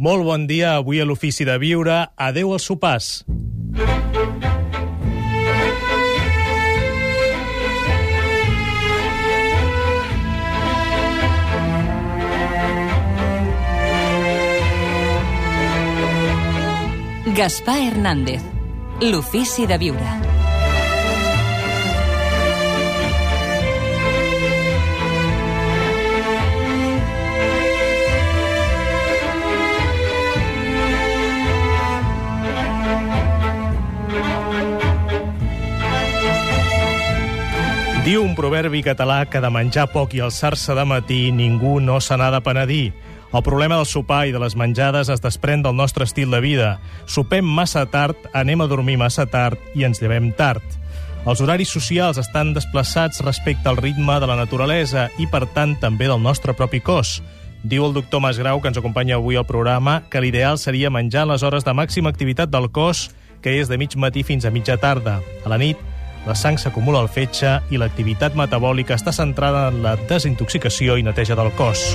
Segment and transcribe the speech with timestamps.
[0.00, 1.98] Molt bon dia, avui a l'Ofici de Viure.
[2.16, 3.20] Adeu als sopars.
[17.36, 18.40] Gaspar Hernández,
[19.04, 20.29] l'Ofici de Viure.
[38.10, 42.16] Diu un proverbi català que de menjar poc i alçar-se de matí ningú no se
[42.18, 42.88] n'ha de penedir.
[43.30, 46.70] El problema del sopar i de les menjades es desprèn del nostre estil de vida.
[47.06, 50.64] Sopem massa tard, anem a dormir massa tard i ens llevem tard.
[51.22, 56.10] Els horaris socials estan desplaçats respecte al ritme de la naturalesa i, per tant, també
[56.10, 57.20] del nostre propi cos.
[57.62, 61.36] Diu el doctor Masgrau, que ens acompanya avui al programa, que l'ideal seria menjar en
[61.36, 64.80] les hores de màxima activitat del cos, que és de mig matí fins a mitja
[64.82, 65.20] tarda.
[65.46, 65.78] A la nit,
[66.26, 71.38] la sang s'acumula al fetge i l'activitat metabòlica està centrada en la desintoxicació i neteja
[71.38, 71.94] del cos.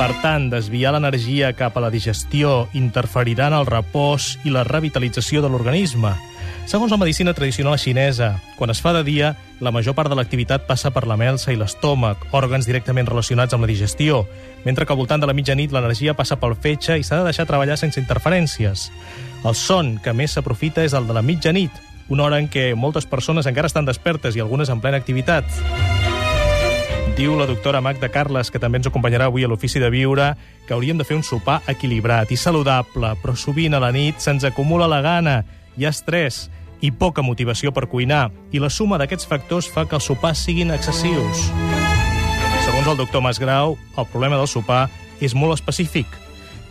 [0.00, 5.42] Per tant, desviar l'energia cap a la digestió interferirà en el repòs i la revitalització
[5.44, 6.14] de l'organisme.
[6.64, 10.64] Segons la medicina tradicional xinesa, quan es fa de dia, la major part de l'activitat
[10.64, 14.22] passa per la melsa i l'estómac, òrgans directament relacionats amb la digestió,
[14.64, 17.44] mentre que al voltant de la mitjanit l'energia passa pel fetge i s'ha de deixar
[17.50, 18.88] treballar sense interferències.
[19.44, 21.76] El son que més s'aprofita és el de la mitjanit,
[22.10, 25.46] una hora en què moltes persones encara estan despertes i algunes en plena activitat.
[27.16, 30.32] Diu la doctora Magda Carles, que també ens acompanyarà avui a l'Ofici de Viure,
[30.66, 34.46] que hauríem de fer un sopar equilibrat i saludable, però sovint a la nit se'ns
[34.48, 35.42] acumula la gana,
[35.76, 36.48] hi ha estrès
[36.80, 40.72] i poca motivació per cuinar, i la suma d'aquests factors fa que els sopars siguin
[40.72, 41.46] excessius.
[42.64, 44.88] Segons el doctor Masgrau, el problema del sopar
[45.20, 46.08] és molt específic.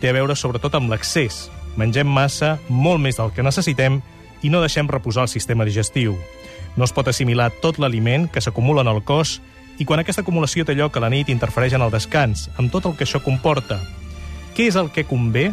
[0.02, 1.46] Té a veure sobretot amb l'accés.
[1.78, 4.00] Mengem massa, molt més del que necessitem,
[4.42, 6.16] i no deixem reposar el sistema digestiu.
[6.76, 9.40] No es pot assimilar tot l'aliment que s'acumula en el cos
[9.78, 12.86] i quan aquesta acumulació té lloc a la nit interfereix en el descans, amb tot
[12.86, 13.80] el que això comporta.
[14.56, 15.50] Què és el que convé?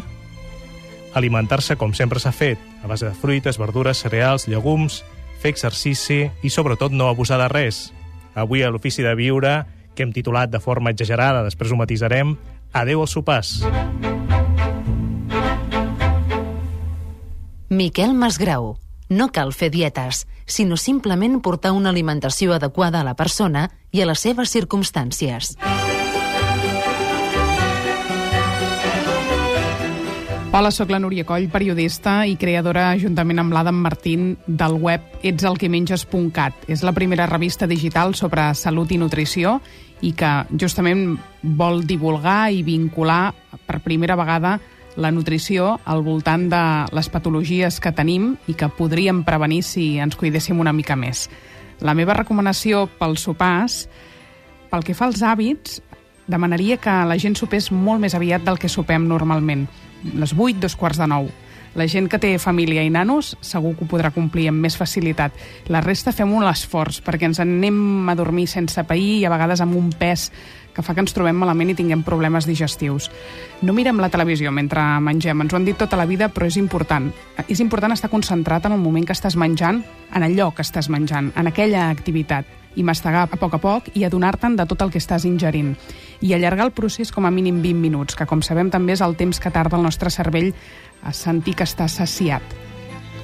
[1.16, 5.02] Alimentar-se com sempre s'ha fet, a base de fruites, verdures, cereals, llegums,
[5.40, 7.88] fer exercici i, sobretot, no abusar de res.
[8.34, 9.62] Avui, a l'Ofici de Viure,
[9.96, 12.36] que hem titulat de forma exagerada, després ho matisarem,
[12.72, 13.62] Adeu als sopars.
[17.68, 18.76] Miquel Masgrau.
[19.08, 24.06] No cal fer dietes, sinó simplement portar una alimentació adequada a la persona i a
[24.10, 25.54] les seves circumstàncies.
[30.52, 36.68] Hola, sóc la Núria Coll, periodista i creadora, juntament amb l'Adam Martín, del web etselquemenges.cat.
[36.68, 39.58] És la primera revista digital sobre salut i nutrició
[40.04, 43.30] i que justament vol divulgar i vincular
[43.64, 44.58] per primera vegada
[44.96, 46.62] la nutrició al voltant de
[46.94, 51.28] les patologies que tenim i que podríem prevenir si ens cuidéssim una mica més.
[51.80, 53.84] La meva recomanació pels sopars,
[54.70, 55.80] pel que fa als hàbits,
[56.28, 59.66] demanaria que la gent sopés molt més aviat del que sopem normalment.
[60.14, 61.47] Les 8, dos quarts de 9.
[61.78, 65.30] La gent que té família i nanos segur que ho podrà complir amb més facilitat.
[65.70, 69.62] La resta fem un esforç perquè ens anem a dormir sense pair i a vegades
[69.62, 70.26] amb un pes
[70.74, 73.12] que fa que ens trobem malament i tinguem problemes digestius.
[73.62, 76.58] No mirem la televisió mentre mengem, ens ho han dit tota la vida, però és
[76.58, 77.12] important.
[77.46, 79.84] És important estar concentrat en el moment que estàs menjant,
[80.14, 84.04] en allò que estàs menjant, en aquella activitat i mastegar a poc a poc i
[84.06, 85.74] adonar-te'n de tot el que estàs ingerint.
[86.22, 89.16] I allargar el procés com a mínim 20 minuts, que com sabem també és el
[89.18, 90.52] temps que tarda el nostre cervell
[91.02, 92.58] a sentir que està saciat.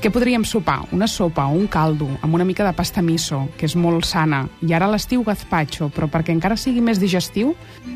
[0.04, 0.82] Què podríem sopar?
[0.92, 4.42] Una sopa o un caldo amb una mica de pasta miso, que és molt sana.
[4.60, 7.54] I ara l'estiu gazpacho, però perquè encara sigui més digestiu,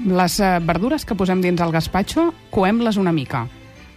[0.09, 3.43] les eh, verdures que posem dins el gazpacho, coem-les una mica.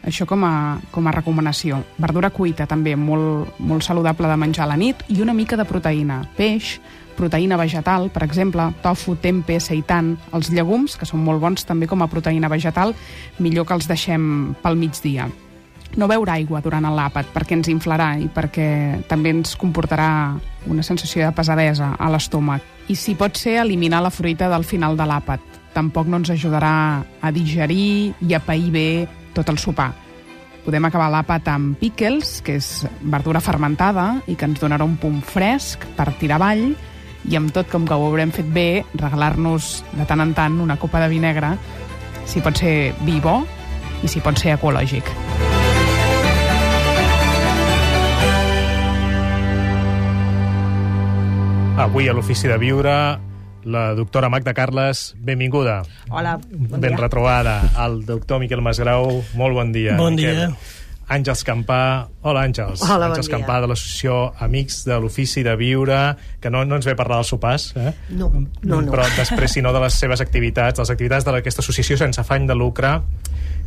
[0.04, 1.78] Això com a, com a recomanació.
[2.04, 5.64] Verdura cuita també, molt, molt saludable de menjar a la nit, i una mica de
[5.70, 6.20] proteïna.
[6.36, 6.82] Peix,
[7.16, 12.04] proteïna vegetal, per exemple, tofu, tempe, seitan, els llegums, que són molt bons també com
[12.04, 12.92] a proteïna vegetal,
[13.40, 15.30] millor que els deixem pel migdia
[15.98, 20.12] no beure aigua durant l'àpat perquè ens inflarà i perquè també ens comportarà
[20.72, 22.64] una sensació de pesadesa a l'estómac.
[22.88, 25.42] I si pot ser, eliminar la fruita del final de l'àpat.
[25.74, 28.88] Tampoc no ens ajudarà a digerir i a pair bé
[29.36, 29.92] tot el sopar.
[30.62, 35.22] Podem acabar l'àpat amb pickles, que és verdura fermentada i que ens donarà un punt
[35.26, 36.68] fresc per tirar avall,
[37.30, 40.78] i amb tot, com que ho haurem fet bé, regalar-nos de tant en tant una
[40.82, 41.56] copa de vi negre,
[42.26, 43.42] si pot ser vi bo
[44.02, 45.10] i si pot ser ecològic.
[51.82, 53.20] Avui a l'Ofici de Viure
[53.64, 55.82] la doctora Magda Carles, benvinguda.
[56.10, 57.00] Hola, bon ben dia.
[57.00, 57.56] retrobada.
[57.86, 59.98] El doctor Miquel Masgrau, molt bon dia.
[59.98, 60.36] Bon Miquel.
[60.36, 60.56] dia.
[61.12, 62.08] Àngels Campà.
[62.24, 62.84] Hola, Àngels.
[62.86, 63.36] Hola, bon Àngels dia.
[63.36, 66.00] Campà, de l'associació Amics de l'Ofici de Viure,
[66.40, 67.92] que no, no ens ve a parlar dels sopars, eh?
[68.16, 68.82] No, no, no.
[68.94, 72.56] Però després, si no, de les seves activitats, les activitats d'aquesta associació sense afany de
[72.56, 72.94] lucre,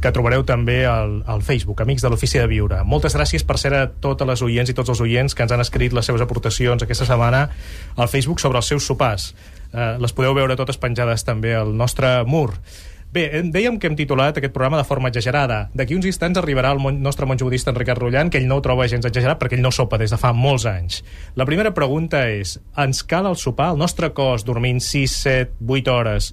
[0.00, 2.80] que trobareu també al, al Facebook, Amics de l'Ofici de Viure.
[2.84, 5.64] Moltes gràcies per ser a totes les oients i tots els oients que ens han
[5.64, 7.46] escrit les seves aportacions aquesta setmana
[7.96, 9.30] al Facebook sobre els seus sopars.
[9.72, 12.50] Eh, les podeu veure totes penjades també al nostre mur.
[13.14, 15.68] Bé, em- dèiem que hem titulat aquest programa de forma exagerada.
[15.70, 18.64] D'aquí uns instants arribarà el mon nostre monjo budista Enric Rullant, que ell no ho
[18.64, 21.04] troba gens exagerat perquè ell no sopa des de fa molts anys.
[21.38, 23.70] La primera pregunta és, ens cal el sopar?
[23.70, 26.32] El nostre cos, dormint 6, 7, 8 hores,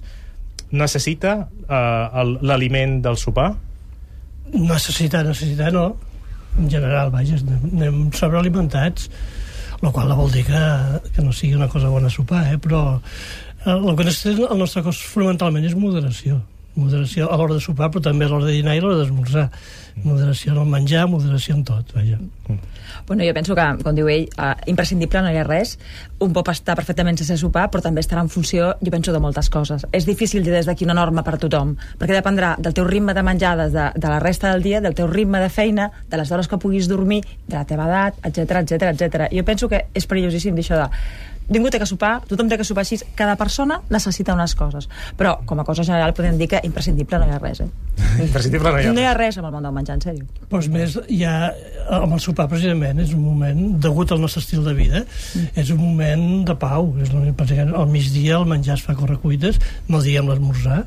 [0.72, 1.36] necessita
[1.68, 3.52] eh, l'aliment del sopar?
[4.52, 5.92] Necessitar, necessitar, no.
[6.58, 9.06] En general, vaja, anem, sobrealimentats,
[9.80, 10.64] el qual no vol dir que,
[11.14, 12.58] que no sigui una cosa bona sopar, eh?
[12.58, 16.42] però eh, el que necessita el nostre cos fonamentalment és moderació.
[16.74, 19.48] Moderació a l'hora de sopar, però també a l'hora de dinar i a l'hora d'esmorzar.
[20.02, 22.18] Moderació en el menjar, moderació en tot, vaja.
[23.06, 25.74] Bueno, jo penso que, com diu ell, eh, imprescindible no hi ha res.
[26.22, 29.50] Un pot estar perfectament sense sopar, però també estarà en funció, jo penso, de moltes
[29.50, 29.86] coses.
[29.92, 33.12] És difícil dir des d'aquí una norma per a tothom, perquè dependrà del teu ritme
[33.12, 36.32] de menjar, de, de la resta del dia, del teu ritme de feina, de les
[36.32, 39.28] hores que puguis dormir, de la teva edat, etc etc etc.
[39.32, 40.88] Jo penso que és perillosíssim dir això de
[41.48, 44.88] ningú té que sopar, tothom té que sopar així, cada persona necessita unes coses.
[45.18, 47.68] Però, com a cosa general, podem dir que imprescindible no hi ha res, eh?
[48.26, 49.34] Imprescindible no hi ha No hi ha res.
[49.34, 50.26] res amb el món del menjar, en sèrio.
[50.50, 51.34] Doncs més, ja,
[51.98, 55.04] amb el sopar, precisament, és un moment, degut al nostre estil de vida,
[55.56, 56.92] és un moment de pau.
[57.02, 59.58] És al migdia el menjar es fa correcuites,
[59.88, 60.84] no diguem l'esmorzar,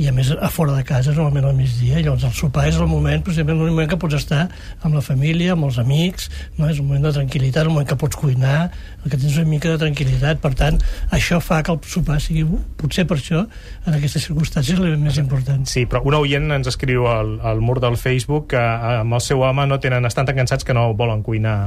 [0.00, 1.98] i a més a fora de casa normalment al migdia.
[2.00, 4.46] I llavors el sopar és el moment precisament l'únic moment que pots estar
[4.80, 6.70] amb la família amb els amics, no?
[6.70, 8.70] és un moment de tranquil·litat el moment que pots cuinar
[9.04, 10.80] el que tens una mica de tranquil·litat, per tant
[11.16, 12.46] això fa que el sopar sigui,
[12.80, 15.64] potser per això en aquestes circumstàncies l'element més important.
[15.68, 19.24] Sí, però un oient ens escriu al, al mur del Facebook que eh, amb el
[19.24, 21.58] seu home no tenen, estan tan cansats que no volen cuinar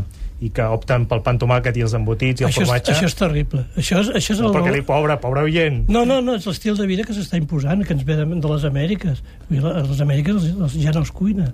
[0.43, 2.95] i que opten pel pa amb tomàquet i els embotits i el això, és, formatge.
[2.95, 5.83] això és terrible això és, això és no, el, perquè li, pobre, pobre oient.
[5.93, 8.51] No, no, no, és l'estil de vida que s'està imposant, que ens ve de, de
[8.51, 9.23] les Amèriques.
[9.23, 11.49] A les Amèriques els, els, ja no es cuina.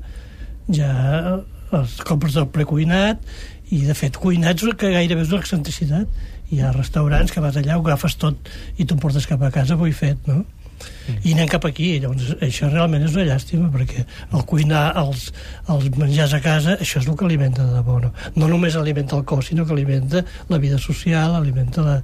[0.73, 0.91] Ja
[1.77, 3.21] els compres del precuinat
[3.69, 6.21] i, de fet, cuinats que gairebé és una excentricitat.
[6.49, 8.49] Hi ha restaurants que vas allà, ho agafes tot
[8.81, 10.41] i t'ho portes cap a casa, vull fet, no?
[11.23, 15.29] I anem cap aquí, llavors això realment és una llàstima perquè el cuinar els,
[15.73, 19.17] els menjars a casa això és el que alimenta de debò no, no només alimenta
[19.17, 21.99] el cos sinó que alimenta la vida social alimenta la,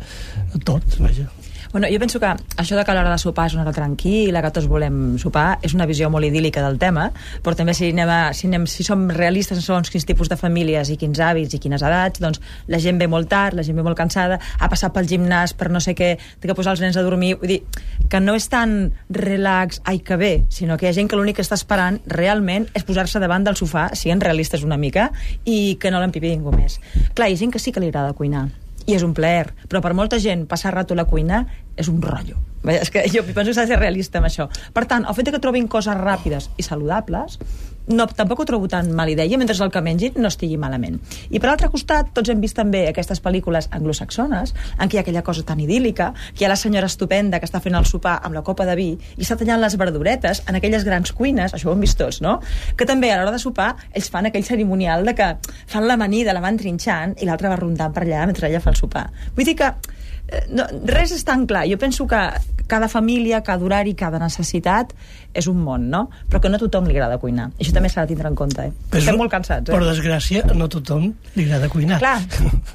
[0.65, 1.29] tot, vaja
[1.75, 2.25] Bueno, jo penso que
[2.55, 5.73] això de que l'hora de sopar és una hora tranquil·la, que tots volem sopar, és
[5.75, 7.09] una visió molt idíl·lica del tema,
[7.43, 10.93] però també si, anem a, si, anem, si som realistes segons quins tipus de famílies
[10.93, 12.39] i quins hàbits i quines edats, doncs
[12.71, 15.67] la gent ve molt tard, la gent ve molt cansada, ha passat pel gimnàs per
[15.67, 17.61] no sé què, té que posar els nens a dormir, vull dir,
[18.07, 21.41] que no és tan relax, ai que bé, sinó que hi ha gent que l'únic
[21.41, 25.09] que està esperant realment és posar-se davant del sofà, siguent realistes una mica,
[25.43, 26.79] i que no l'empipi ningú més.
[27.11, 28.47] Clar, hi ha gent que sí que li agrada cuinar,
[28.85, 31.45] i és un plaer, però per molta gent passar rato a la cuina
[31.75, 32.37] és un rotllo.
[32.65, 34.47] És que jo penso que s'ha de ser realista amb això.
[34.73, 37.39] Per tant, el fet que trobin coses ràpides i saludables
[37.87, 40.99] no, tampoc ho trobo tan mala idea mentre el que mengin no estigui malament.
[41.29, 45.03] I per l'altre costat, tots hem vist també aquestes pel·lícules anglosaxones en què hi ha
[45.05, 48.17] aquella cosa tan idíl·lica, que hi ha la senyora estupenda que està fent el sopar
[48.23, 51.69] amb la copa de vi i està tallant les verduretes en aquelles grans cuines, això
[51.69, 52.39] ho hem vist tots, no?
[52.77, 55.29] Que també a l'hora de sopar ells fan aquell cerimonial de que
[55.67, 58.79] fan l'amanida, la van trinxant i l'altra va rondant per allà mentre ella fa el
[58.79, 59.07] sopar.
[59.35, 61.65] Vull dir que eh, no, res és tan clar.
[61.69, 62.21] Jo penso que
[62.67, 64.93] cada família, cada horari, cada necessitat
[65.35, 66.05] és un món, no?
[66.29, 67.49] Però que no a tothom li agrada cuinar.
[67.59, 68.73] Això també s'ha de tindre en compte, eh?
[68.91, 69.75] Però Estem molt cansats, eh?
[69.75, 71.99] Per desgràcia, no a tothom li agrada cuinar.
[72.03, 72.19] Clar,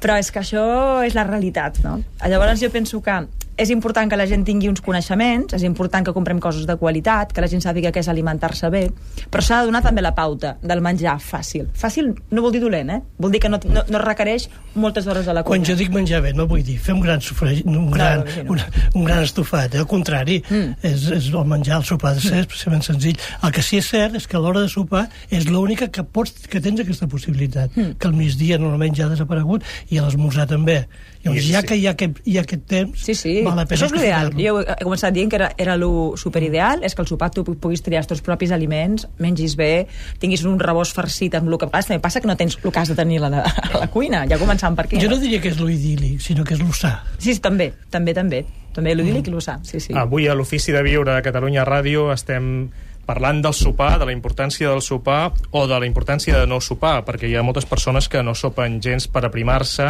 [0.03, 0.65] però és que això
[1.05, 1.99] és la realitat, no?
[2.21, 3.21] Llavors jo penso que
[3.61, 7.31] és important que la gent tingui uns coneixements, és important que comprem coses de qualitat,
[7.35, 8.83] que la gent sàpiga què és alimentar-se bé,
[9.31, 11.67] però s'ha de donar també la pauta del menjar fàcil.
[11.77, 12.99] Fàcil no vol dir dolent, eh?
[13.21, 15.61] Vol dir que no, no, no requereix moltes hores a la cuina.
[15.61, 18.43] Quan jo dic menjar bé, no vull dir fer un gran, sofreix, un gran, no,
[18.43, 18.51] no.
[18.55, 18.61] un,
[19.01, 19.83] un gran estofat, eh?
[19.85, 20.73] al contrari, Mm.
[20.83, 23.17] és, és el menjar, el sopar de ser especialment senzill.
[23.43, 26.47] El que sí és cert és que a l'hora de sopar és l'única que, pots,
[26.49, 27.93] que tens aquesta possibilitat, Mm.
[27.99, 30.87] que al migdia normalment ja ha desaparegut i a l'esmorzar també.
[31.23, 31.67] Llavors, I- ja sí.
[31.67, 33.91] que hi ha aquest, hi ha aquest temps, Sí, sí, val la pena això és
[33.93, 34.31] l'ideal.
[34.37, 37.83] Jo he començat dient que era, era lo superideal, és que al sopar tu puguis
[37.85, 39.87] triar els teus propis aliments, mengis bé,
[40.19, 41.89] tinguis un rebost farcit amb el que passa.
[41.93, 44.25] També passa que no tens el que has de tenir a la, a la cuina,
[44.27, 44.99] ja començant per aquí.
[44.99, 47.03] Jo no diria que és lo idíl·lic, sinó que és lo sa.
[47.19, 48.45] Sí, sí, també, també, també.
[48.71, 49.91] També l'idíl·lic i l'usar, sí, sí.
[49.93, 52.69] Avui a l'Ofici de Viure de Catalunya Ràdio estem
[53.05, 57.01] parlant del sopar, de la importància del sopar o de la importància de no sopar,
[57.07, 59.87] perquè hi ha moltes persones que no sopen gens per aprimar-se,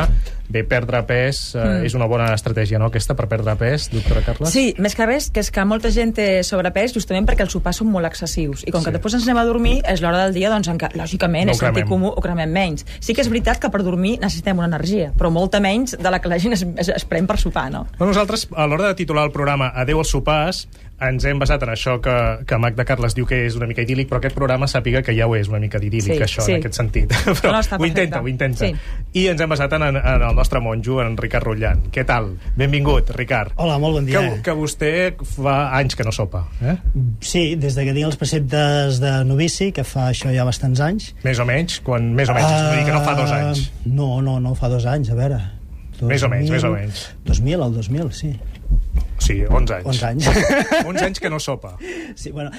[0.51, 1.85] bé, perdre pes eh, mm.
[1.87, 4.51] és una bona estratègia, no, aquesta, per perdre pes, doctora Carles?
[4.53, 7.81] Sí, més que res, que és que molta gent té sobrepès justament perquè els sopars
[7.81, 8.65] són molt excessius.
[8.67, 8.89] I com Sí.
[8.89, 11.55] que després ens anem a dormir, és l'hora del dia doncs, en què, lògicament, No
[11.55, 12.85] és sentit comú, ho cremem menys.
[12.99, 16.19] Sí que és veritat que per dormir necessitem una energia, però molta menys de la
[16.21, 17.85] que la gent es, es, es pren per sopar, no?
[17.99, 20.67] Nosaltres, a l'hora de titular el programa Adeu als sopars,
[21.01, 22.13] ens hem basat en això que,
[22.47, 25.25] que Magda Carles diu que és una mica idíl·lic, però aquest programa sàpiga que ja
[25.27, 26.55] ho és una mica d'idíl·lic, Sí, això, sí.
[26.55, 27.15] en aquest sentit.
[27.41, 28.67] però No, ho intenta, ho intenta.
[28.67, 28.75] Sí.
[29.17, 31.87] I ens hem basat en, en el nostre monjo, en Ricard Rotllant.
[31.93, 32.31] Què tal?
[32.57, 33.55] Benvingut, Ricard.
[33.57, 34.21] Hola, molt bon dia.
[34.21, 34.91] Que, que vostè
[35.35, 36.77] fa anys que no sopa, eh?
[37.19, 41.11] Sí, des de que tinc els preceptes de novici, que fa això ja bastants anys.
[41.25, 42.75] Més o menys, quan, més o menys, uh...
[42.77, 43.65] dir que no fa dos anys.
[43.71, 45.41] Ah, No, no, no fa dos anys, a veure.
[46.01, 47.01] Més o menys, més o menys.
[47.27, 48.31] 2000, el 2000, sí.
[49.21, 49.85] Sí, 11 anys.
[49.91, 50.29] 11 anys.
[50.91, 51.75] 11 anys que no sopa.
[52.17, 52.49] sí, bueno,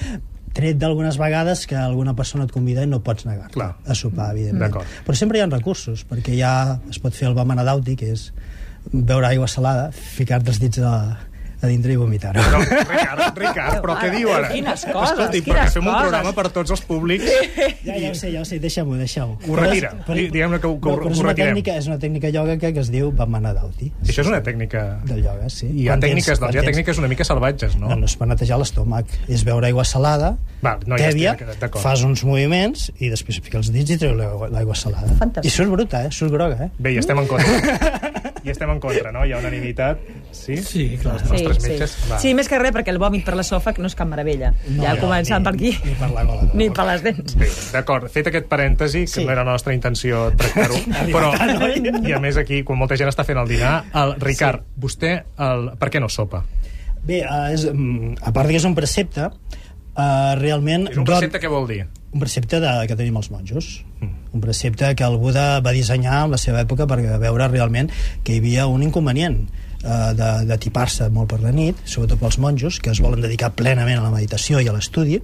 [0.55, 4.77] tret d'algunes vegades que alguna persona et convida i no pots negar-te a sopar, evidentment.
[5.07, 6.53] Però sempre hi ha recursos, perquè ja
[6.93, 8.29] es pot fer el Bamanadauti, que és
[8.93, 10.93] beure aigua salada, ficar-te els dits a,
[11.63, 12.43] a dintre i vomitar-ho.
[12.53, 14.49] No, Ricard, Ricard, però què diu ara?
[14.51, 17.23] Quines coses, Escolti, quines fem un programa per tots els públics.
[17.87, 19.37] Ja, ja ho sé, ja ho sé, deixa-ho, deixa-ho.
[19.49, 19.93] Ho retira.
[20.09, 21.53] Di- diguem-ne que ho- que ho- però que ho és una retirem.
[21.55, 23.93] tècnica, és una tècnica ioga que, que es diu Bamanadauti.
[24.05, 24.83] Això és una tècnica...
[25.07, 25.69] Del ioga, sí.
[25.71, 27.89] Hi ha Quan tècniques, tens- doncs, hi ha tècniques una mica salvatges, no?
[27.93, 29.07] No, no és per netejar l'estómac.
[29.29, 31.83] És beure aigua salada, Val, no, ja tèbia, estic d'acord.
[31.83, 35.15] fas uns moviments i després fica els dits i treu l'aigua salada.
[35.19, 35.47] Fantàstic.
[35.47, 36.11] I surt bruta, eh?
[36.11, 36.71] Surt groga, eh?
[36.79, 38.11] Bé, hi estem en contra.
[38.43, 39.21] Hi estem en contra, no?
[39.25, 40.01] Hi ha unanimitat.
[40.35, 40.57] Sí?
[40.67, 41.15] Sí, clar.
[41.21, 41.91] Els nostres metges.
[41.95, 42.09] sí.
[42.11, 42.19] Va.
[42.19, 44.51] sí, més que res, perquè el vòmit per l'esòfag no és cap meravella.
[44.67, 45.71] No, ja no, començant ni- per aquí.
[45.87, 46.49] ni per la gola.
[46.59, 47.37] Ni per les dents.
[47.39, 49.25] Bé, d'acord, fet aquest parèntesi, que Sí.
[49.25, 50.75] no era la nostra intenció tractar-ho,
[51.15, 51.31] però,
[52.09, 55.71] i a més aquí, quan molta gent està fent el dinar, el Ricard, vostè, el,
[55.79, 56.43] per què no sopa?
[57.07, 60.89] Bé, uh, és, mm, a part que és un precepte, uh, realment...
[60.91, 61.85] És un dot- precepte, què vol dir?
[62.13, 63.73] Un precepte de, que tenim els monjos.
[64.33, 67.91] Un precepte que el Buda va dissenyar en la seva època per veure realment
[68.25, 72.39] que hi havia un inconvenient eh, de, de tipar-se molt per la nit, sobretot pels
[72.43, 75.21] monjos, que es volen dedicar plenament a la meditació i a l'estudi,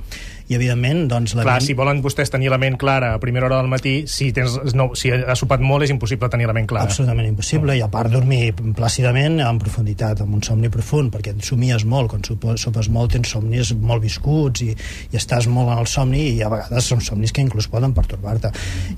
[0.49, 1.35] i evidentment, doncs...
[1.37, 3.95] La Clar, ment- si volen vostès tenir la ment clara a primera hora del matí,
[4.09, 6.89] si, tens, no, si has sopat molt és impossible tenir la ment clara.
[6.89, 11.45] Absolutament impossible, i a part dormir plàcidament en profunditat, amb un somni profund, perquè et
[11.45, 12.25] somies molt, quan
[12.59, 14.71] sopes molt tens somnis molt viscuts i,
[15.13, 18.53] i estàs molt en el somni i a vegades són somnis que inclús poden pertorbar-te.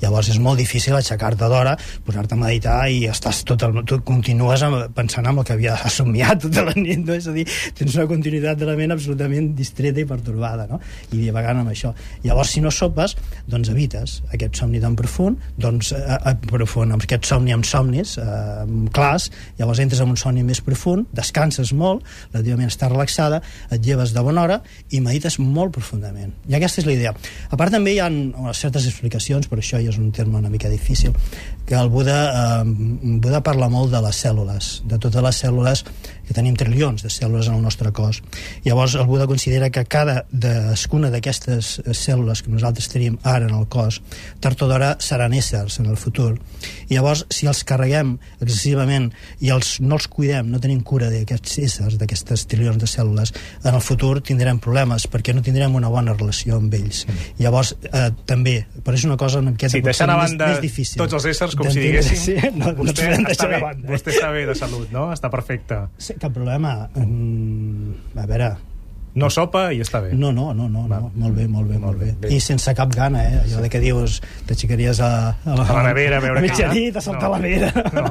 [0.05, 1.75] Llavors és molt difícil aixecar-te d'hora,
[2.07, 4.63] posar-te a meditar i estàs tot el, tu continues
[4.95, 7.19] pensant en el que havia somiat tota la nit, no?
[7.19, 10.81] és a dir, tens una continuïtat de la ment absolutament distreta i pertorbada, no?
[11.11, 11.93] i divagant amb això.
[12.25, 13.17] Llavors, si no sopes,
[13.51, 18.17] doncs evites aquest somni tan profund, doncs eh, eh, profund, amb aquest somni amb somnis
[18.21, 23.81] eh, clars, llavors entres en un somni més profund, descanses molt, relativament estàs relaxada, et
[23.85, 26.35] lleves de bona hora i medites molt profundament.
[26.49, 27.15] I aquesta és la idea.
[27.51, 30.53] A part també hi ha eh, certes explicacions, però això ja és un terme una
[30.53, 31.15] mica difícil,
[31.67, 32.65] que el Buda, eh,
[33.23, 35.85] Buda parla molt de les cèl·lules, de totes les cèl·lules
[36.27, 38.23] que tenim trilions de cèl·lules en el nostre cos.
[38.65, 43.67] Llavors el Buda considera que cada cadascuna d'aquestes cèl·lules que nosaltres tenim ara en el
[43.69, 44.01] cos,
[44.41, 46.37] tard o d'hora seran éssers en el futur.
[46.89, 51.59] I llavors, si els carreguem excessivament i els, no els cuidem, no tenim cura d'aquests
[51.65, 56.15] éssers, d'aquestes trilions de cèl·lules, en el futur tindrem problemes perquè no tindrem una bona
[56.15, 57.07] relació amb ells.
[57.39, 60.99] Llavors, eh, també, però és una cosa una miqueta Sí, potser a més, més difícil.
[61.03, 63.89] tots els éssers, com si diguéssim, Sí, no, no vostè, podem està bé, banda.
[63.93, 65.11] vostè està bé de salut, no?
[65.13, 65.79] Està perfecte.
[65.99, 66.89] Sí, cap problema.
[66.95, 68.51] Mm, a veure,
[69.13, 70.13] No sopa i està bé.
[70.15, 70.99] no, no, no, no, no.
[71.17, 72.13] molt bé, molt bé, molt bé.
[72.21, 72.29] bé.
[72.31, 73.41] I sense cap gana, eh?
[73.43, 75.09] Allò de que dius, t'aixecaries a,
[75.45, 76.69] a, A la nevera a veure a què hi ha.
[76.69, 77.33] mitjanit, a saltar No.
[77.35, 77.73] la nevera.
[77.93, 78.05] No.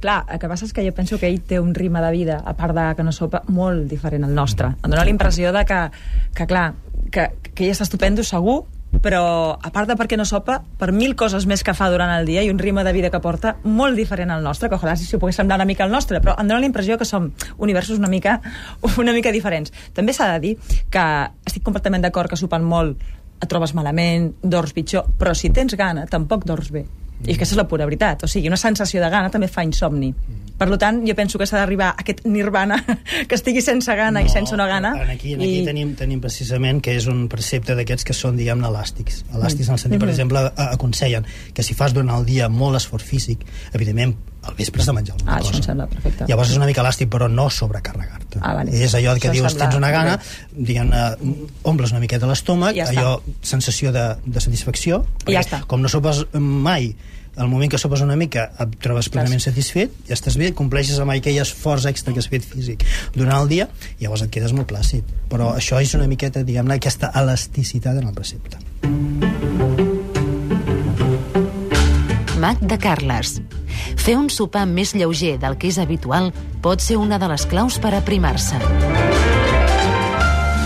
[0.00, 2.40] Clar, el que passa és que jo penso que ell té un ritme de vida,
[2.44, 4.72] a part de que no sopa, molt diferent al nostre.
[4.82, 5.80] Em dóna la impressió de que,
[6.34, 6.72] que clar,
[7.12, 8.64] que, que ell està estupendo segur,
[9.02, 12.26] però a part de perquè no sopa, per mil coses més que fa durant el
[12.28, 15.06] dia i un ritme de vida que porta molt diferent al nostre, que ojalà si
[15.06, 17.98] s'ho pogués semblar una mica al nostre, però em dóna la impressió que som universos
[17.98, 18.40] una mica,
[18.98, 19.72] una mica diferents.
[19.94, 20.54] També s'ha de dir
[20.90, 21.06] que
[21.46, 23.00] estic completament d'acord que sopant molt
[23.40, 26.84] et trobes malament, dors pitjor, però si tens gana, tampoc dors bé.
[27.20, 28.24] I aquesta és la pura veritat.
[28.24, 30.12] O sigui, una sensació de gana també fa insomni.
[30.60, 32.76] Per tant, jo penso que s'ha d'arribar a aquest nirvana,
[33.28, 34.92] que estigui sense gana no, i sense una gana.
[35.00, 35.64] En aquí, en aquí i...
[35.64, 39.22] tenim, tenim precisament que és un precepte d'aquests que són, diguem-ne, elàstics.
[39.32, 40.12] Elàstics en el sentit, per Mhm.
[40.14, 41.24] exemple, aconsellen
[41.56, 45.14] que si fas durant el dia molt esforç físic, evidentment al vespre has de menjar
[45.16, 45.58] alguna Ah, això cosa.
[45.58, 46.24] em sembla perfecte.
[46.28, 48.38] Llavors és una mica elàstic, però no sobrecarregar-te.
[48.40, 48.70] Ah, vale.
[48.72, 50.64] És allò que Això dius, sembla tens una gana, bé.
[50.64, 50.90] diguem
[51.64, 53.00] omples una miqueta l'estómac, ja està.
[53.00, 55.62] allò, sensació de, de satisfacció, I ja perquè està.
[55.66, 56.94] com no sopes mai
[57.36, 61.12] al moment que sopes una mica et trobes plenament satisfet, ja estàs bé, compleixes amb
[61.14, 62.82] aquell esforç extra que has fet físic
[63.14, 63.68] durant el dia,
[63.98, 65.04] i llavors et quedes molt plàcid.
[65.30, 68.58] Però això és una miqueta, diguem-ne, aquesta elasticitat en el precepte.
[72.40, 73.36] Mac de Carles.
[74.00, 76.30] Fer un sopar més lleuger del que és habitual
[76.64, 78.56] pot ser una de les claus per aprimar-se.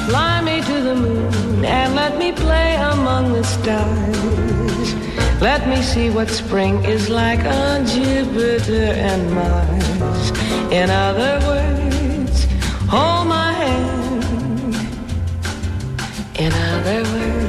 [0.06, 4.94] Fly me to the moon and let me play among the stars.
[5.42, 10.30] Let me see what spring is like on Jupiter and Mars.
[10.70, 12.46] In other words,
[12.88, 14.76] hold my hand.
[16.38, 17.43] In other words.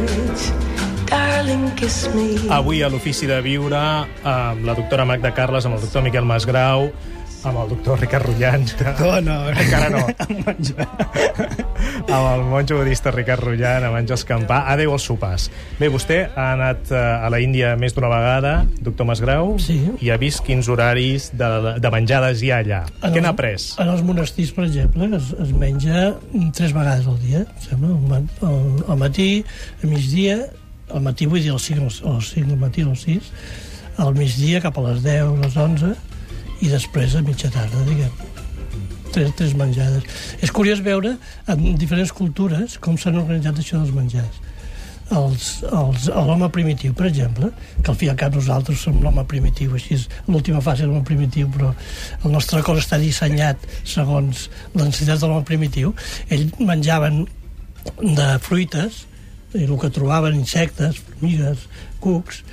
[2.50, 3.78] Avui a l'Ofici de Viure
[4.26, 6.88] amb la doctora Magda Carles, amb el doctor Miquel Masgrau,
[7.46, 8.66] amb el doctor Ricard Rullant.
[9.06, 9.36] Oh, no.
[9.54, 10.00] Encara no.
[12.16, 14.64] amb el monjo budista Ricard Rullant, amb Àngels Campà.
[14.74, 15.46] Adéu als sopars.
[15.78, 19.78] Bé, vostè ha anat eh, a la Índia més d'una vegada, doctor Masgrau, Sí.
[20.02, 22.82] i ha vist quins horaris de, de menjades hi ha allà.
[23.06, 23.62] En Què n'ha après?
[23.84, 26.16] En els monestirs, per exemple, es, es menja
[26.58, 28.24] tres vegades al dia, em sembla,
[28.90, 29.30] al matí,
[29.84, 30.48] a migdia,
[30.94, 33.32] al matí vull dir als 5, als, als 5 del matí, als 6,
[34.04, 35.94] al migdia cap a les 10, les 11,
[36.62, 38.24] i després a mitja tarda, diguem.
[39.16, 40.04] Tres, tres menjades.
[40.44, 41.16] És curiós veure
[41.52, 44.44] en diferents cultures com s'han organitzat això dels menjars
[45.14, 47.52] els, els, l'home primitiu, per exemple,
[47.84, 50.90] que al fi i al cap nosaltres som l'home primitiu, així és l'última fase de
[50.90, 51.74] l'home primitiu, però
[52.24, 55.94] el nostre cos està dissenyat segons necessitats de l'home primitiu.
[56.30, 57.26] Ells menjaven
[58.02, 59.06] de fruites,
[59.56, 61.68] i el que trobaven, insectes, formigues,
[62.04, 62.44] cucs,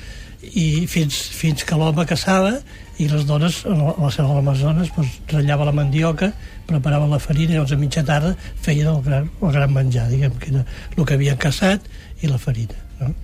[0.43, 2.57] i fins, fins que l'home caçava
[3.01, 6.33] i les dones la selva de l'Amazones doncs, ratllava la mandioca
[6.67, 10.35] preparaven la farina i llavors a mitja tarda feien el gran, el gran menjar diguem
[10.43, 10.65] que era
[10.97, 11.87] el que havien caçat
[12.23, 13.15] i la farina no?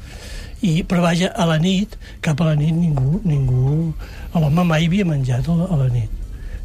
[0.58, 1.92] I, però vaja, a la nit
[2.24, 3.92] cap a la nit ningú, ningú
[4.34, 6.17] l'home mai havia menjat a la nit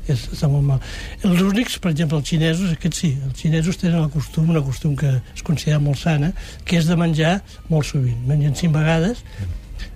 [0.08, 0.84] és, està molt mal.
[1.24, 4.96] Els únics, per exemple, els xinesos, aquests sí, els xinesos tenen el costum, una costum
[5.00, 6.34] que es considera molt sana,
[6.68, 7.38] que és de menjar
[7.70, 8.20] molt sovint.
[8.30, 9.24] Mengen cinc vegades,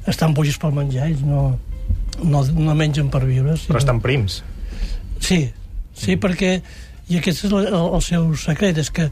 [0.07, 1.49] estan bojos pel menjar, ells no,
[2.23, 3.57] no, no mengen per viure.
[3.67, 4.41] Però estan prims.
[5.23, 5.43] Sí,
[5.97, 6.57] sí, perquè
[7.07, 9.07] i aquest és el, el, seu secret, és que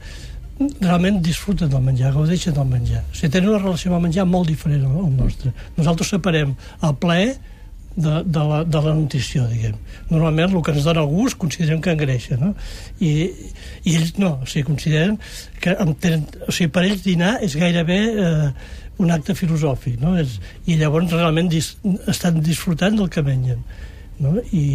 [0.82, 3.04] realment disfruten del menjar, gaudeixen del menjar.
[3.12, 5.52] O sigui, tenen una relació amb el menjar molt diferent al nostre.
[5.78, 7.36] Nosaltres separem el plaer
[7.95, 9.75] de, de, la, de la nutrició, diguem.
[10.10, 12.51] Normalment el que ens dona gust considerem que engreixa, no?
[12.99, 13.12] I,
[13.88, 15.15] i ells no, o sigui, consideren
[15.63, 18.49] que en tenen, o sigui, per ells dinar és gairebé eh,
[19.03, 20.15] un acte filosòfic, no?
[20.19, 21.75] És, I llavors realment dis,
[22.12, 23.63] estan disfrutant del que mengen,
[24.19, 24.36] no?
[24.51, 24.65] I,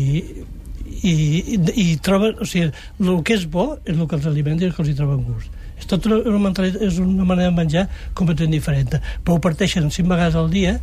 [1.01, 2.71] i, i, i troben, o sigui,
[3.05, 5.27] el que és bo és el que els alimenta i el que els hi troben
[5.29, 5.61] gust.
[5.81, 10.37] És tot una, és una manera de menjar completament diferent, però ho parteixen cinc vegades
[10.37, 10.75] al dia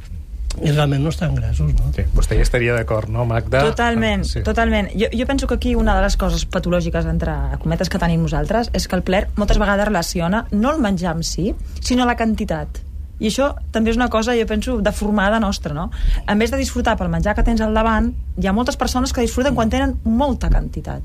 [0.64, 1.92] i realment no estan grassos, no?
[1.96, 3.62] Sí, vostè ja estaria d'acord, no, Magda?
[3.66, 4.42] Totalment, Sí.
[4.44, 4.90] totalment.
[4.98, 8.72] Jo, jo penso que aquí una de les coses patològiques entre cometes que tenim nosaltres
[8.74, 12.87] és que el plaer moltes vegades relaciona no el menjar en si, sinó la quantitat.
[13.20, 15.90] I això també és una cosa, jo penso, deformada nostra, no?
[16.28, 19.26] En vez de disfrutar pel menjar que tens al davant, hi ha moltes persones que
[19.26, 21.02] disfruten quan tenen molta quantitat.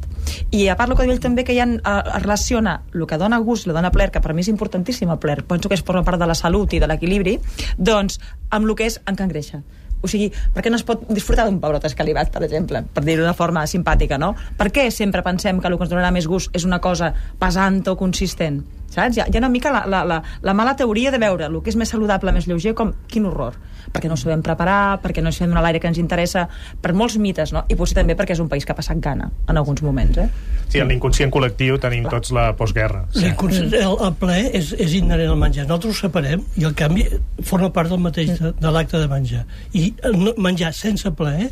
[0.51, 3.19] I a part el que diu ell també que hi ha, eh, relaciona el que
[3.19, 5.85] dona gust, que dona plaer, que per mi és importantíssim el plaer, penso que és
[5.85, 7.39] forma part de la salut i de l'equilibri,
[7.79, 8.21] doncs
[8.51, 9.63] amb el que és en què engreixa.
[10.03, 13.23] O sigui, per què no es pot disfrutar d'un pebrot escalivat, per exemple, per dir-ho
[13.23, 14.35] d'una forma simpàtica, no?
[14.59, 17.85] Per què sempre pensem que el que ens donarà més gust és una cosa pesant
[17.87, 18.65] o consistent?
[18.93, 19.17] Saps?
[19.17, 21.59] Hi ha, hi ha una mica la, la, la, la mala teoria de veure el
[21.63, 23.57] que és més saludable, més lleuger, com quin horror.
[23.93, 26.47] Perquè no sabem preparar, perquè no sabem donar l'aire que ens interessa,
[26.81, 27.65] per molts mites, no?
[27.69, 30.29] I potser també perquè és un país que ha passat gana en alguns moments, eh?
[30.73, 33.03] Sí, en l'inconscient col·lectiu tenim tots la postguerra.
[33.13, 33.27] Sí.
[33.29, 35.67] El, el plaer és, és inherent al menjar.
[35.67, 37.05] Nosaltres ho separem i, el canvi,
[37.45, 39.45] forma part del mateix de, de l'acte de menjar.
[39.77, 41.51] I no, menjar sense plaer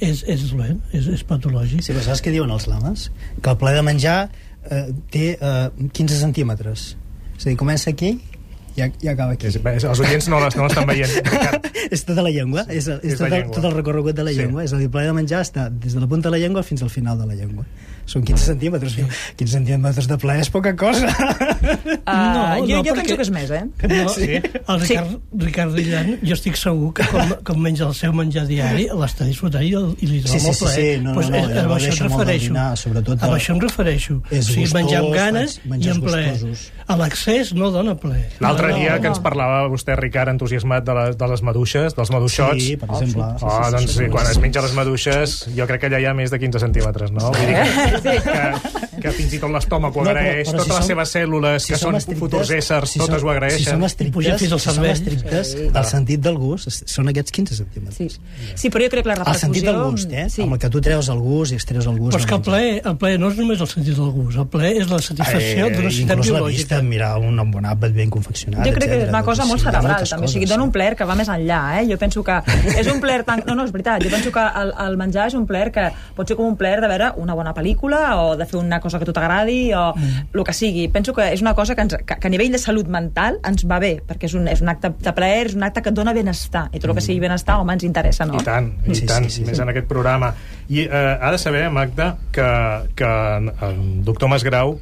[0.00, 1.82] és, és dolent, és, és patològic.
[1.84, 3.08] Sí, però saps què diuen els lames?
[3.42, 4.20] Que el plaer de menjar
[4.70, 6.96] eh, té eh, 15 centímetres.
[7.36, 8.18] És a dir, comença aquí
[8.76, 9.46] i, i acaba aquí.
[9.48, 11.10] És, bé, els oients no les- no l'estan veient.
[11.90, 13.54] És tota la llengua, és, el, és, És la tot, el, llengua.
[13.56, 14.36] tot el recorregut de la Sí.
[14.38, 14.62] llengua.
[14.64, 16.62] És a dir, el plaer de menjar està des de la punta de la llengua
[16.62, 17.64] fins al final de la llengua.
[18.10, 18.96] Són 15 centímetres.
[18.98, 19.04] Sí.
[19.38, 21.12] 15 centímetres de plaer és poca cosa.
[22.06, 23.62] Uh, jo, jo penso que és més, eh?
[23.86, 24.40] No, Sí?
[24.40, 25.12] El Ricard,
[25.44, 29.62] Ricard Rillan, jo estic segur que com, com menja el seu menjar diari l'està disfrutant
[29.62, 30.80] i, i li dona Sí, sí, molt sí, plaer.
[30.80, 32.48] sí, no, no, Pues, no, eh, ell a això em refereixo.
[32.50, 34.18] dinar, sobretot a això em refereixo.
[34.30, 36.36] És o sigui, menjar amb gustós, ganes i amb plaer.
[36.90, 38.26] A l'accés no dona plaer.
[38.42, 39.02] L'altre no, dia no.
[39.04, 42.64] que ens parlava vostè, Ricard, entusiasmat de, les, de les maduixes, dels maduixots.
[42.64, 43.30] Sí, per exemple.
[43.38, 44.10] Sí, Oh, sí, sí, doncs sí, sí, sí.
[44.10, 47.12] quan es menja les maduixes, jo crec que allà hi ha més de 15 centímetres,
[47.14, 47.30] no?
[47.30, 50.64] Vull dir que, que, que fins i tot l'estómac ho No, però- agraeix, però totes
[50.64, 53.58] si les som- seves cèl·lules, que són futurs éssers, si totes som- ho agraeixen.
[53.58, 54.92] Si som puja estrictes, fins al si som cervell.
[54.92, 55.70] estrictes Sí.
[55.74, 57.96] el sentit del gust són aquests 15 centímetres.
[57.96, 58.20] Sí.
[58.54, 59.40] sí, però jo crec que la El repercussió...
[59.40, 60.28] sentit del gust, eh?
[60.30, 60.42] Sí.
[60.42, 62.14] Amb el que tu treus el gust i extreus el gust.
[62.16, 62.52] Però és que el menjar.
[62.54, 65.66] plaer, el plaer no és només el sentit del gust, el plaer és la satisfacció
[65.66, 66.88] Eh, d'una necessitat inclús la vista, biològica.
[66.88, 69.08] mirar un bon àpat ben confeccionat, Jo crec que és etcètera.
[69.10, 70.24] una cosa Doncs, molt cerebral, també.
[70.24, 71.86] O sigui, dona un plaer que va més enllà, eh?
[71.90, 72.42] Jo penso que
[72.78, 73.42] és un plaer tan...
[73.46, 74.02] No, no, és veritat.
[74.02, 76.80] Jo penso que el, el menjar és un plaer que pot ser com un plaer
[76.80, 79.92] de veure una bona pel·lícula o de fer una cosa que a tu t'agradi o
[79.94, 80.30] Mm.
[80.34, 80.88] el que sigui.
[80.88, 83.66] Penso que és una cosa que, ens, que, que a nivell de salut mental ens
[83.66, 85.94] va bé, perquè és un, és un acte de plaer, és un acte que et
[85.94, 86.68] dona benestar.
[86.72, 88.40] I tot el que sigui benestar, home, ens interessa, no?
[88.40, 89.62] I tant, i Sí, tant, sí, sí, més sí.
[89.62, 90.34] en aquest programa.
[90.68, 92.48] I eh, ha de saber, Magda, que,
[92.96, 94.80] que el doctor Masgrau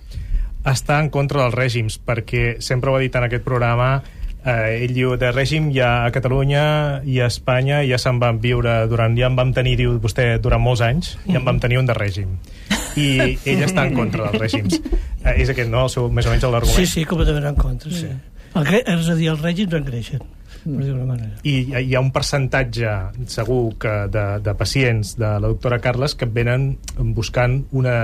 [0.65, 4.03] està en contra dels règims, perquè sempre ho ha dit en aquest programa
[4.45, 8.87] eh, ell diu, de règim ja a Catalunya i a Espanya ja se'n van viure
[8.91, 11.87] durant, ja en vam tenir, diu vostè, durant molts anys, ja en vam tenir un
[11.89, 12.37] de règim.
[12.97, 14.81] I ell està en contra dels règims.
[15.25, 16.77] Eh, és aquest, no?, el seu, més o menys l'argument.
[16.79, 18.11] Sí, sí, completament en contra, sí.
[18.57, 20.23] El, és a dir, els règims engreixen.
[21.47, 22.95] I hi ha un percentatge
[23.31, 26.71] segur que de, de pacients de la doctora Carles que venen
[27.17, 27.95] buscant una,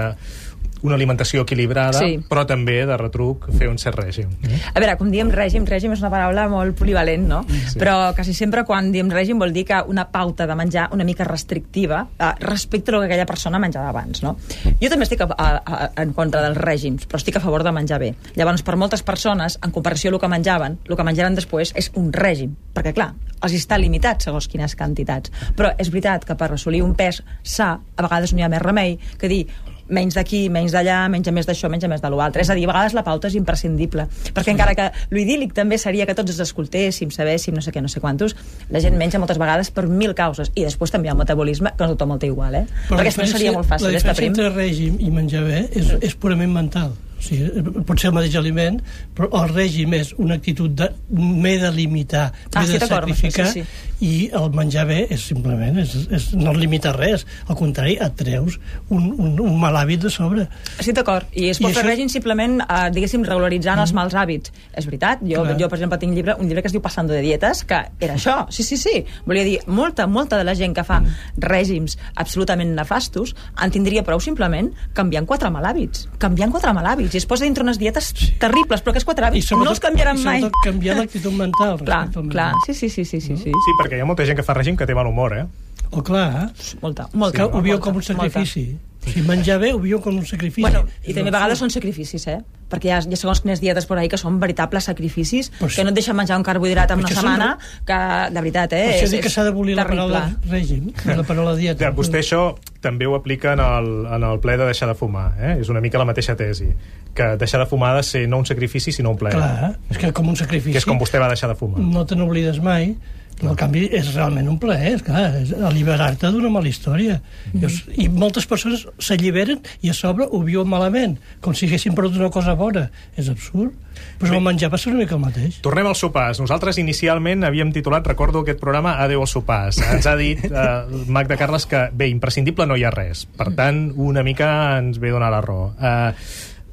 [0.85, 2.19] una alimentació equilibrada, Sí.
[2.29, 4.29] però també de retruc fer un cert règim.
[4.75, 7.43] A veure, com diem règim, règim és una paraula molt polivalent, no?
[7.49, 7.79] Sí.
[7.81, 11.25] Però quasi sempre quan diem règim vol dir que una pauta de menjar una mica
[11.25, 14.37] restrictiva eh, respecte a lo que aquella persona menjava abans, no?
[14.81, 17.73] Jo també estic a, a, a, en contra dels règims, però estic a favor de
[17.73, 18.15] menjar bé.
[18.37, 21.91] Llavors, per moltes persones, en comparació a el que menjaven, el que menjaran després és
[21.95, 25.33] un règim, perquè, clar, els està limitat segons quines quantitats.
[25.57, 28.63] Però és veritat que per assolir un pes sa, a vegades no hi ha més
[28.63, 29.47] remei que dir
[29.89, 32.43] menys d'aquí, menys d'allà, menja més d'això, menja més de l'altre.
[32.45, 34.07] És a dir, a vegades la pauta és imprescindible.
[34.35, 37.93] Perquè encara que l'idíl·lic també seria que tots ens escoltéssim, sabéssim, no sé què, no
[37.93, 38.37] sé quantos,
[38.71, 40.53] la gent menja moltes vegades per mil causes.
[40.55, 42.67] I després també el metabolisme, que no tothom el té igual, eh?
[42.89, 46.17] Però Perquè no seria molt fàcil La diferència entre règim i menjar bé és, és
[46.17, 46.95] purament mental.
[47.25, 48.81] O sigui, pot ser el mateix aliment,
[49.17, 53.47] però el règim és una actitud de m'he de limitar, Ah, m'he sí, de sacrificar,
[53.49, 53.63] sí,
[54.05, 57.25] i el menjar bé és simplement, és, és, no et limita res.
[57.49, 58.59] Al contrari, et treus
[58.91, 60.45] un, un, un mal hàbit de sobre.
[60.79, 61.25] Estic d'acord.
[61.33, 64.53] I es I pot fer això- règim simplement, eh, diguéssim, regularitzant els mals hàbits.
[64.77, 65.23] És veritat.
[65.25, 65.57] Jo, Clar.
[65.63, 67.81] jo, per exemple, tinc un llibre, un llibre que es diu Passando de dietes, que
[68.01, 68.45] era això.
[68.51, 69.05] Sí, sí, sí.
[69.25, 71.01] Volia dir, molta, molta de la gent que fa
[71.39, 76.09] règims absolutament nefastos en tindria prou simplement canviant quatre mal hàbits.
[76.19, 77.14] Canviant quatre mal hàbits.
[77.15, 80.25] I es posa dintre unes dietes terribles, però aquests quatre hàbits no els canviaran i
[80.25, 80.41] mai.
[80.41, 81.79] sobretot canviar l'actitud mental.
[81.83, 82.53] Clar, respecte al clar.
[82.67, 83.51] Sí, sí, sí, sí, sí, sí.
[83.53, 85.47] Sí, perquè hi ha molta gent que fa règim que té mal humor, eh?
[85.91, 86.51] O clar,
[86.83, 87.37] Molta, molta.
[87.37, 88.13] que ho viu molta, com un molta.
[88.15, 88.75] sacrifici.
[88.75, 90.63] O sigui, menjar bé ho viu com un sacrifici.
[90.63, 92.39] Bueno, i també a vegades són sacrificis, eh?
[92.71, 95.77] Perquè hi ha, hi ha segons quines dietes per ahí que són veritables sacrificis, Pues-
[95.77, 97.99] que no et deixen menjar un carbohidrat en una que són- setmana, que,
[98.35, 98.85] de veritat, eh?
[98.89, 101.85] Per això és- dic que s'ha d'abolir la paraula règim, i la paraula dieta.
[101.85, 105.35] Ja, vostè això també ho aplica en el, en el ple de deixar de fumar,
[105.39, 105.57] eh?
[105.61, 106.69] És una mica la mateixa tesi,
[107.15, 109.37] que deixar de fumar ha de ser no un sacrifici, sinó un plaer.
[109.37, 110.73] Clar, és que com un sacrifici...
[110.73, 111.79] Que és com vostè va deixar de fumar.
[111.81, 112.97] No te n'oblides mai,
[113.39, 117.19] però en canvi és realment un plaer, és clar, és alliberar-te d'una mala història.
[117.53, 117.97] Mm.
[118.01, 122.31] I moltes persones s'alliberen i a sobre ho viuen malament, com si haguessin perdut una
[122.35, 122.89] cosa bona.
[123.19, 123.75] És absurd.
[124.19, 124.39] Però Bé.
[124.39, 125.61] el menjar passa una mica el mateix.
[125.63, 126.41] Tornem als sopars.
[126.43, 129.79] Nosaltres inicialment havíem titulat, recordo aquest programa, Adeu als sopars.
[129.95, 133.25] Ens ha dit eh, Magda Carles que, bé, imprescindible no hi ha res.
[133.39, 134.49] Per tant, una mica
[134.81, 135.71] ens ve donar la raó.
[135.79, 136.11] Eh,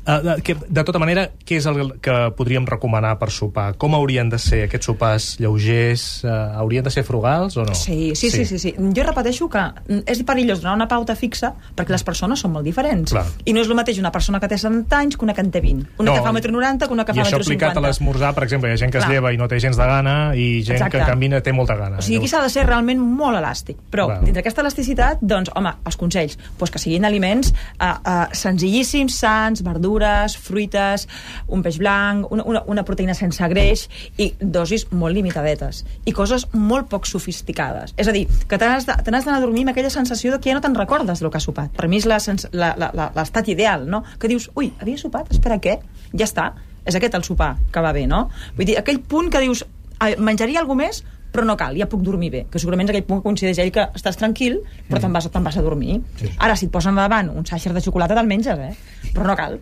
[0.06, 3.74] eh, que, de tota manera, què és el que podríem recomanar per sopar?
[3.82, 6.24] Com haurien de ser aquests sopars lleugers?
[6.26, 7.76] Eh, haurien de ser frugals o no?
[7.78, 8.74] Sí, sí, sí, sí, sí.
[8.78, 9.66] Jo repeteixo que
[10.06, 13.14] és perillós donar una pauta fixa perquè les persones són molt diferents.
[13.14, 13.26] Clar.
[13.46, 15.52] I no és el mateix una persona que té 70 anys que una que en
[15.52, 15.98] té 20.
[15.98, 17.84] Una No, que fa 1,90 m que una que I fa això 1,50 aplicat a
[17.86, 19.14] l'esmorzar, per exemple, hi ha gent que es Clar.
[19.16, 20.98] lleva i no té gens de gana i gent Exacte.
[20.98, 22.02] que canvina té molta gana.
[22.02, 23.80] O sigui, aquí s'ha de ser realment molt elàstic.
[23.92, 24.20] Però, Clar.
[24.26, 29.64] dintre d'aquesta elasticitat, doncs, home, els consells, doncs que siguin aliments uh, uh, senzillíssims, sans,
[29.64, 29.90] verdures,
[30.38, 31.08] fruites,
[31.47, 35.84] un peix blanc, una, una, una proteïna sense greix i dosis molt limitadetes.
[36.06, 37.95] I coses molt poc sofisticades.
[37.97, 40.51] És a dir, que te n'has te d'anar a dormir amb aquella sensació de que
[40.51, 41.71] ja no te'n recordes del que has sopat.
[41.75, 44.04] Per mi és l'estat ideal, no?
[44.19, 45.32] Que dius, ui, havia sopat?
[45.32, 45.80] Espera, què?
[46.13, 46.51] Ja està.
[46.86, 48.27] És aquest el sopar que va bé, no?
[48.58, 49.65] Vull dir, aquell punt que dius,
[49.99, 52.45] "Ai, menjaria alguna més, però no cal, ja puc dormir bé.
[52.51, 55.43] Que segurament és aquell punt que coincideix ell que estàs tranquil, però te'n vas, te'n
[55.43, 56.01] vas a dormir.
[56.17, 56.34] Sí, sí.
[56.38, 59.12] Ara, si et posen davant un sàcher de xocolata, te'l menges, eh?
[59.13, 59.60] Però no cal.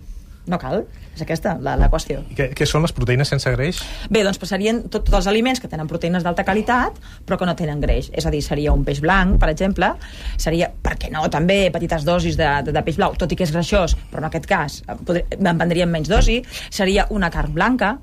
[0.47, 0.85] No cal.
[1.13, 2.21] És aquesta la, la qüestió.
[2.31, 3.81] I Què, què són les proteïnes sense greix?
[4.09, 6.95] Bé, doncs passarien tot, tots els aliments que tenen proteïnes d'alta qualitat,
[7.27, 8.09] però que no tenen greix.
[8.15, 9.91] És a dir, seria un peix blanc, per exemple,
[10.37, 13.45] seria, per què no, també petites dosis de, de, de peix blau, tot i que
[13.45, 17.53] és greixós, però en aquest cas eh, podri, en prendríem menys dosi, seria una carn
[17.53, 17.97] blanca,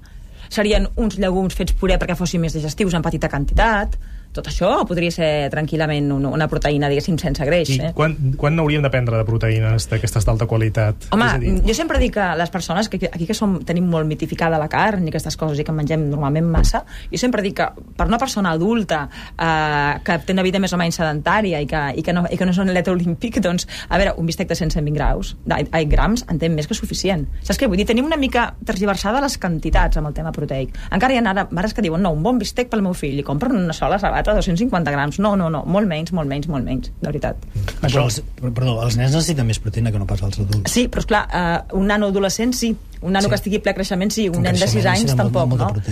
[0.52, 3.96] serien uns llegums fets puré perquè fossin més digestius en petita quantitat
[4.36, 7.72] tot això podria ser tranquil·lament una proteïna, diguéssim, sense greix.
[7.76, 7.92] I eh?
[7.96, 11.08] quan, quan n'hauríem de prendre de proteïnes d'aquestes d'alta qualitat?
[11.16, 11.54] Home, dir...
[11.66, 15.06] jo sempre dic que les persones que aquí que som, tenim molt mitificada la carn
[15.06, 18.52] i aquestes coses i que mengem normalment massa, jo sempre dic que per una persona
[18.56, 22.26] adulta eh, que té una vida més o menys sedentària i que, i que, no,
[22.30, 25.34] i que no és un atleta olímpic, doncs, a veure, un bistec de 120 graus,
[25.50, 27.26] ai, grams, en té més que suficient.
[27.42, 27.68] Saps què?
[27.70, 30.74] Vull dir, tenim una mica tergiversada les quantitats amb el tema proteic.
[30.92, 33.26] Encara hi ha ara mares que diuen, no, un bon bistec pel meu fill, i
[33.26, 35.20] compren una sola sabata 4, 250 grams.
[35.22, 37.46] No, no, no, molt menys, molt menys, molt menys, de veritat.
[37.84, 40.72] Però els, perdó, els nens necessiten més proteïna que no pas els adults.
[40.72, 42.74] Sí, però esclar, eh, un nano adolescent sí,
[43.06, 43.30] un nano Sí.
[43.30, 45.82] que estigui ple creixement sí, un En nen de 6 creixement anys tampoc, molta- no?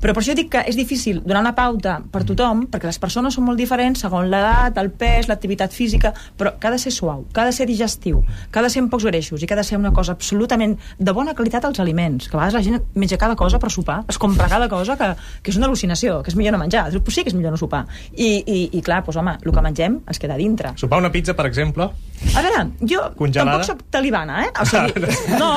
[0.00, 3.34] Però per això dic que és difícil donar una pauta per tothom, perquè les persones
[3.34, 7.24] són molt diferents segons l'edat, el pes, l'activitat física, però que ha de ser suau,
[7.32, 9.56] que ha de ser digestiu, que ha de ser amb pocs greixos i que ha
[9.56, 12.82] de ser una cosa absolutament de bona qualitat als aliments, que a vegades la gent
[12.94, 16.30] menja cada cosa per sopar, es compra cada cosa que, que és una al·lucinació, que
[16.30, 16.90] és millor no menjar.
[17.04, 17.86] Pues sí que és millor no sopar.
[18.16, 20.72] I, i, i clar, doncs, home, el que mengem es queda dintre.
[20.76, 21.88] Sopar una pizza, per exemple,
[22.34, 23.58] A veure, jo Congelada?
[23.60, 24.50] tampoc soc talibana, eh?
[24.60, 25.04] O sigui,
[25.38, 25.50] no,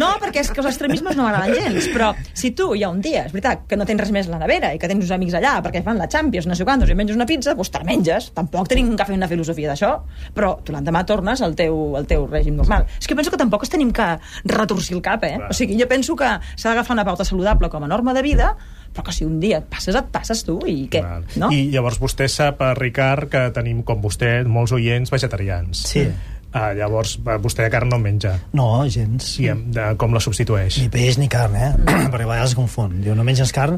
[0.00, 3.02] no, perquè és que els extremismes no m'agraden gens, però si tu hi ha un
[3.04, 5.12] dia, és veritat, que no tens res més a la nevera i que tens uns
[5.14, 7.82] amics allà perquè fan la Champions, no sé quantos, i menges una pizza, doncs te
[7.82, 8.30] la menges.
[8.36, 9.92] Tampoc tenim que fer una filosofia d'això,
[10.34, 12.88] però tu l'endemà tornes al teu, al teu règim normal.
[12.98, 14.08] És que penso que tampoc es tenim que
[14.44, 15.36] retorcir el cap, eh?
[15.48, 18.56] O sigui, jo penso que s'ha d'agafar una pauta saludable com a norma de vida,
[18.94, 21.02] però que si un dia et passes, et passes tu, i què?
[21.04, 21.26] Val.
[21.40, 21.50] No?
[21.54, 25.84] I llavors vostè sap, eh, Ricard, que tenim, com vostè, molts oients vegetarians.
[25.92, 26.06] Sí.
[26.48, 28.32] Uh, llavors, eh, vostè de carn no en menja.
[28.56, 29.34] No, gens.
[29.42, 30.80] I de, com la substitueix?
[30.80, 31.70] Ni peix ni carn, eh?
[32.12, 32.96] Perquè a vegades es confon.
[33.04, 33.76] Diu, no menges carn,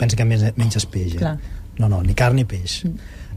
[0.00, 1.20] pensa que menges, peix, eh?
[1.20, 1.36] Clar.
[1.76, 2.80] No, no, ni carn ni peix.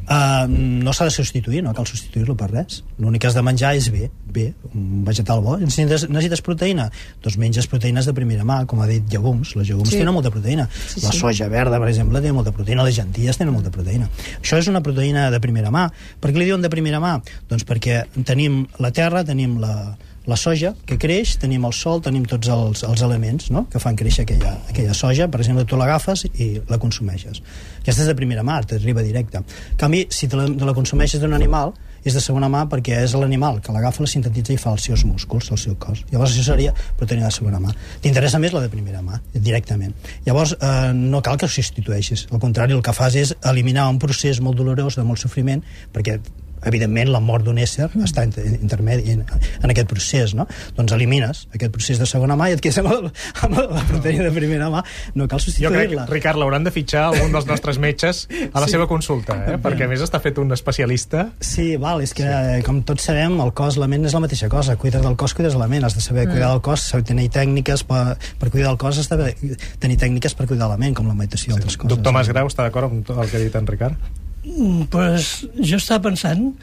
[0.10, 2.80] Uh, no s'ha de substituir, no cal substituir-lo per res.
[2.98, 5.54] L'únic que has de menjar és bé, bé, un vegetal bo.
[5.62, 6.88] Necessites, necessites proteïna?
[7.22, 9.54] Doncs menges proteïnes de primera mà, com ha dit, llegums.
[9.60, 10.00] Les llegums Sí.
[10.02, 10.66] tenen molta proteïna.
[10.74, 11.20] Sí, la sí.
[11.20, 12.84] soja verda, per exemple, té molta proteïna.
[12.90, 14.10] Les gentilles tenen molta proteïna.
[14.42, 15.92] Això és una proteïna de primera mà.
[16.20, 17.20] Per què li diuen de primera mà?
[17.48, 19.96] Doncs perquè tenim la terra, tenim la,
[20.28, 23.66] la soja que creix, tenim el sol, tenim tots els, els elements no?
[23.72, 25.30] que fan créixer aquella, aquella soja.
[25.32, 27.44] Per exemple, tu l'agafes i la consumeixes.
[27.82, 29.42] Aquesta és de primera mà, t'arriba directe.
[29.42, 33.02] En canvi, si te la, te la consumeixes d'un animal, és de segona mà perquè
[33.04, 36.04] és l'animal que l'agafa, la sintetitza i fa els seus músculs, el seu cos.
[36.12, 37.74] Llavors això seria proteïna de segona mà.
[38.04, 39.96] T'interessa més la de primera mà, directament.
[40.28, 42.28] Llavors eh, no cal que ho substitueixis.
[42.32, 45.64] Al contrari, el que fas és eliminar un procés molt dolorós, de molt sofriment,
[45.96, 46.20] perquè
[46.66, 48.08] evidentment la mort d'un ésser mm.
[48.08, 49.26] està inter intermedi en,
[49.64, 50.48] en aquest procés no?
[50.78, 53.12] doncs elimines aquest procés de segona mà i et quedes amb, el,
[53.46, 54.84] amb la proteïna de primera mà
[55.16, 58.66] no cal Jo crec, substituir-la Ricard, l'hauran de fitxar algun dels nostres metges a la
[58.70, 58.76] Sí.
[58.78, 59.58] seva consulta, eh?
[59.62, 61.30] perquè a més està fet un especialista.
[61.42, 62.62] Sí, val, és que sí.
[62.68, 65.58] com tots sabem el cos, la ment és la mateixa cosa cuides del cos, cuides
[65.58, 66.36] de la ment has de saber mm.
[66.36, 68.04] cuidar del cos, saber tenir tècniques per,
[68.40, 71.56] per cuidar del cos, has de tenir tècniques per cuidar la ment, com la meditació
[71.56, 73.70] i altres coses Doctor Mas Grau, està d'acord amb tot el que ha dit en
[73.74, 74.19] Ricard?
[74.50, 76.54] Mm, pues, jo estava pensant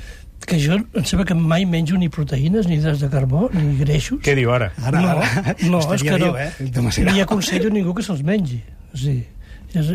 [0.47, 4.21] que jo em sembla que mai menjo ni proteïnes, ni hidrats de carbó, ni greixos.
[4.23, 4.73] Què diu ara?
[4.83, 6.33] Ara, no, ara, no, és que no.
[6.33, 7.07] viu, eh?
[7.13, 8.61] Ni aconsello a ningú que se'ls mengi.
[8.95, 9.25] O sigui,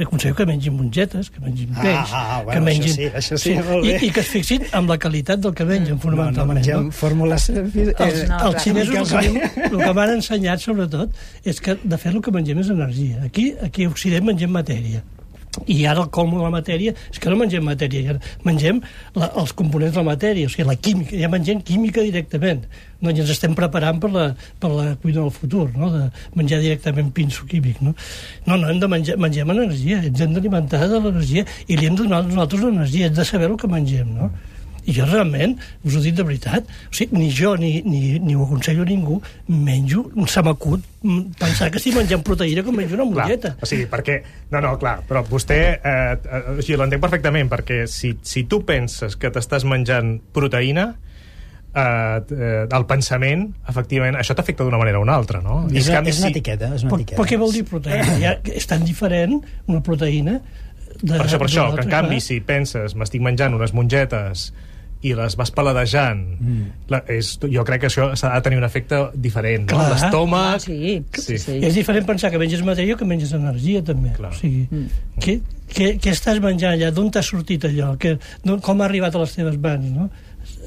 [0.04, 2.92] aconsello que mengin mongetes, que mengin Ah, peix, ah, bueno, que mengin...
[3.16, 3.94] això sí, això sí, bé.
[3.94, 6.60] I, I que es fixin amb la qualitat del que mengen, no, no fonamentalment.
[6.60, 11.16] mengem fórmules eh, Els, eh, no, els xinesos el que, el que m'han ensenyat, sobretot,
[11.48, 13.24] és que, de fet, el que mengem és energia.
[13.30, 15.02] Aquí, aquí a Occident mengem matèria.
[15.68, 18.16] I ara el colmo de la matèria és que no mengem matèria,
[18.48, 18.80] mengem
[19.18, 22.64] la, els components de la matèria, o sigui, la química, ja mengem química directament.
[23.02, 24.28] No, i ens estem preparant per la,
[24.62, 25.90] per la cuina del futur, no?
[25.92, 26.06] de
[26.40, 27.82] menjar directament pinso químic.
[27.84, 27.92] No,
[28.46, 32.00] no, no hem de menjar, mengem energia, ens hem d'alimentar de l'energia i li hem
[32.00, 34.32] de donar nosaltres l'energia, hem de saber el que mengem, no?
[34.90, 38.34] I jo realment, us ho dic de veritat, o sigui, ni jo ni, ni, ni
[38.34, 42.96] ho aconsello a ningú, menjo, se m'acut mm, pensar que estic menjant proteïna com menjo
[42.98, 43.54] una Clar, molleta.
[43.62, 44.22] o sigui, perquè...
[44.52, 45.60] No, no, clar, però vostè...
[45.78, 50.88] Eh, eh, o sigui, l'entenc perfectament, perquè si, si tu penses que t'estàs menjant proteïna,
[51.74, 55.62] eh, eh, el pensament, efectivament, això t'afecta d'una manera o una altra, no?
[55.72, 57.22] I és, canvi, és una si- etiqueta, és una Però, etiqueta.
[57.22, 58.18] però què vol dir proteïna?
[58.24, 60.40] Ja, és tan diferent una proteïna
[61.02, 62.26] de, Per això, per això, que en canvi, clar.
[62.28, 64.50] si penses, m'estic menjant unes mongetes
[65.02, 66.66] i les vas paladejant, mm.
[66.92, 69.66] la, és, jo crec que això s'ha de tenir un efecte diferent.
[69.72, 69.88] No?
[69.90, 70.60] L'estómac...
[70.60, 71.58] Ah, sí, sí, sí.
[71.66, 74.14] És diferent pensar que menges matèria o que menges energia, també.
[74.18, 74.34] Clar.
[74.36, 75.16] O sigui, mm.
[75.24, 75.40] què,
[75.74, 76.92] què, què estàs menjant allà?
[76.94, 77.96] D'on t'ha sortit allò?
[78.02, 78.18] Que,
[78.62, 80.12] com ha arribat a les teves mans, no?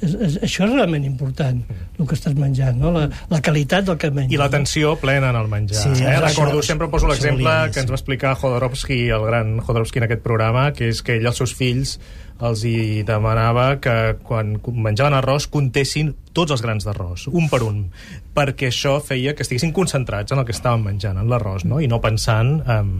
[0.05, 1.61] És, és, això és realment important,
[1.99, 2.91] el que estàs menjant, no?
[2.95, 4.35] La, la qualitat del que menges.
[4.35, 5.81] I l'atenció plena en el menjar.
[5.81, 6.11] Sí, eh?
[6.17, 10.09] això- Recordo, sempre poso això l'exemple que ens va explicar Jodorowsky, el gran Jodorowsky en
[10.11, 11.99] aquest programa, que és que ell als seus fills
[12.45, 17.81] els hi demanava que quan menjaven arròs comptessin tots els grans d'arròs, un per un,
[18.35, 21.81] perquè això feia que estiguessin concentrats en el que estaven menjant, en l'arròs, no?
[21.81, 22.91] i no pensant, en,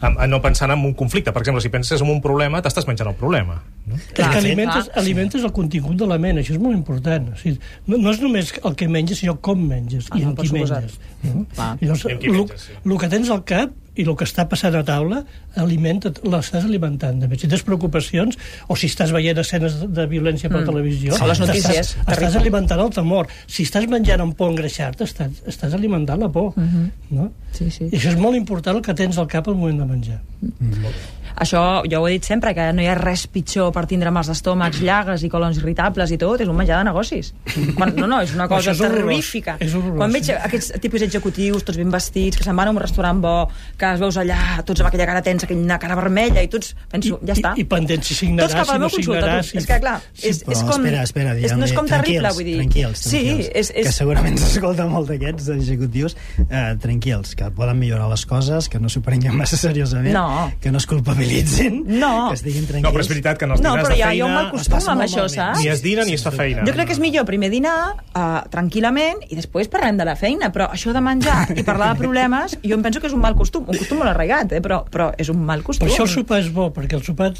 [0.00, 1.34] en, en, no pensant en un conflicte.
[1.36, 3.60] Per exemple, si penses en un problema, t'estàs menjant el problema.
[3.86, 3.98] No?
[4.00, 5.04] És que alimentes, clar.
[5.04, 7.30] alimentes el contingut de la ment, això és molt important.
[7.34, 10.46] O sigui, no, no és només el que menges, sinó com menges Ah, i per
[10.46, 10.96] qui menges.
[11.22, 11.44] No?
[11.54, 12.80] Llavors, I amb qui el, menges, sí.
[12.80, 15.22] el que tens al cap i el que està passant a taula
[15.60, 17.20] alimenta, l'estàs alimentant.
[17.20, 17.38] També.
[17.40, 21.42] Si tens preocupacions o si estàs veient escenes de, de violència per televisió, O les
[21.42, 23.30] notícies, estàs, estàs alimentant el temor.
[23.46, 26.52] Si estàs menjant un por engreixat, estàs, estàs alimentant la por.
[27.10, 27.30] no?
[27.56, 27.88] Sí, sí.
[27.90, 30.20] I això és molt important el que tens al cap al moment de menjar.
[31.36, 34.28] Això, jo ho he dit sempre, que no hi ha res pitjor per tindre mals
[34.30, 37.32] d'estómacs, llagues i colons irritables i tot, és un menjar de negocis.
[37.76, 39.56] Quan, no, no, és una cosa és terrorífica.
[39.60, 40.32] És horrorós, Quan veig sí.
[40.36, 43.34] aquests tipus executius, tots ben vestits, que se'n van a un restaurant bo,
[43.78, 47.18] que es veus allà, tots amb aquella cara tensa, aquella cara vermella, i tots, penso,
[47.26, 47.54] ja està.
[47.56, 49.50] I, i pendent si signaràs, Tots cap a si no signaràs.
[49.52, 49.58] tu.
[49.60, 50.70] És que, clar, és, Però és com...
[50.80, 52.56] espera, espera, és, no és com terrible, vull dir...
[52.60, 56.16] Tranquils, Sí, tranquils, és, és, que segurament s'escolta molt d'aquests executius
[56.48, 60.50] eh, tranquils, que poden millorar les coses, que no s'ho prenguin massa seriosament, No.
[60.60, 60.86] que no es
[61.20, 62.28] culpabilitzin, No.
[62.28, 62.82] que estiguin tranquils.
[62.84, 64.50] No, però és veritat que en els No, dinars però de ja feina mal es
[64.52, 65.58] costum passa amb molt això, saps?
[65.60, 66.64] ni es dina ni es fa feina.
[66.66, 70.50] Jo crec que és millor primer dinar uh, tranquil·lament i després parlem de la feina,
[70.52, 73.34] però això de menjar i parlar de problemes, jo em penso que és un mal
[73.36, 74.60] costum, un costum molt arraigat, eh?
[74.60, 75.86] però, però és un mal costum.
[75.86, 77.32] Per això el sopar és bo, perquè el sopar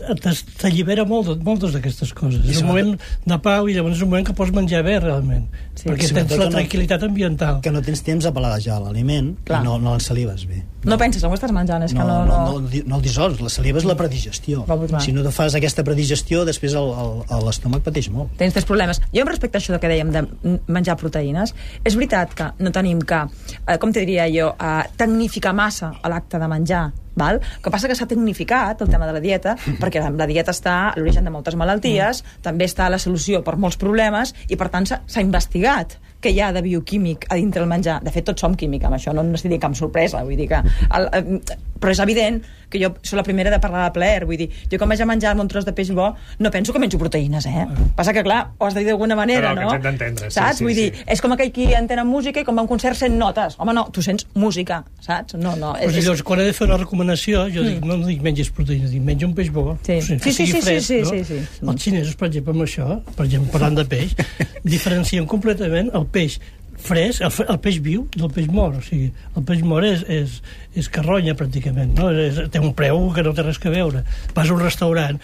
[0.61, 2.45] t'allibera molt, de- moltes d'aquestes coses.
[2.49, 5.49] És un moment de pau i llavors és un moment que pots menjar bé, realment.
[5.75, 5.89] Sí.
[5.89, 7.61] perquè Sí, tens la no- tranquil·litat ambiental.
[7.63, 10.63] Que no tens temps a paladejar l'aliment i no, no l'ensalives bé.
[10.85, 11.83] No penses, on ho estàs menjant?
[11.85, 12.15] És no, que no...
[12.25, 12.37] no, no...
[12.55, 14.65] no, no, no el dissols, la saliva és la predigestió.
[15.05, 18.33] Si no te fas aquesta predigestió, després l'estómac pateix molt.
[18.41, 19.03] Tens tres problemes.
[19.13, 20.25] Jo, respecte a això que dèiem de
[20.73, 21.53] menjar proteïnes,
[21.85, 23.21] és veritat que no tenim que,
[23.67, 27.41] eh, com te diria jo, eh, tecnificar massa a l'acte de menjar, val?
[27.41, 30.55] El que passa que s'ha tecnificat el tema de la dieta, perquè la, la dieta
[30.57, 34.57] està a l'origen de moltes malalties, també està a la solució per molts problemes, i
[34.57, 38.01] per tant s'ha investigat què hi ha de bioquímic a dintre el menjar.
[38.05, 40.63] De fet, tots som químic, amb això no n'estic dient cap sorpresa, vull dir que...
[40.97, 44.39] El, eh, però és evident que jo soc la primera de parlar de plaer, vull
[44.41, 47.01] dir, jo quan vaig a menjar-me un tros de peix bo, no penso que menjo
[47.01, 47.67] proteïnes, eh?
[47.97, 49.75] Passa que, clar, ho has de dir d'alguna manera, Però que no?
[49.75, 50.61] ens hem d'entendre, sí, saps?
[50.61, 50.89] sí, vull sí.
[50.89, 53.19] dir, és com aquell qui entén en música i quan va a un concert sent
[53.19, 53.59] notes.
[53.59, 55.37] Home, no, tu sents música, saps?
[55.41, 55.75] No, no.
[55.81, 59.05] Pues llavors, quan he de fer una recomanació, jo dic, no dic menges proteïnes, dic
[59.05, 59.75] menja un peix bo.
[59.75, 59.85] Mm.
[59.91, 60.01] Sí.
[60.01, 61.11] Sí, que sí, sí, fresc, sí, no?
[61.11, 61.67] sí, sí, sí.
[61.67, 64.17] Els xinesos, per exemple, amb això, per exemple, parlant de peix,
[64.77, 66.39] diferencien completament el peix
[66.85, 68.81] fresc, el, el peix viu del peix mort.
[68.81, 70.41] O sigui, el peix mort és, és,
[70.75, 71.95] és carronya, pràcticament.
[71.99, 72.11] No?
[72.13, 74.05] És, té un preu que no té res a veure.
[74.35, 75.21] Vas a un restaurant,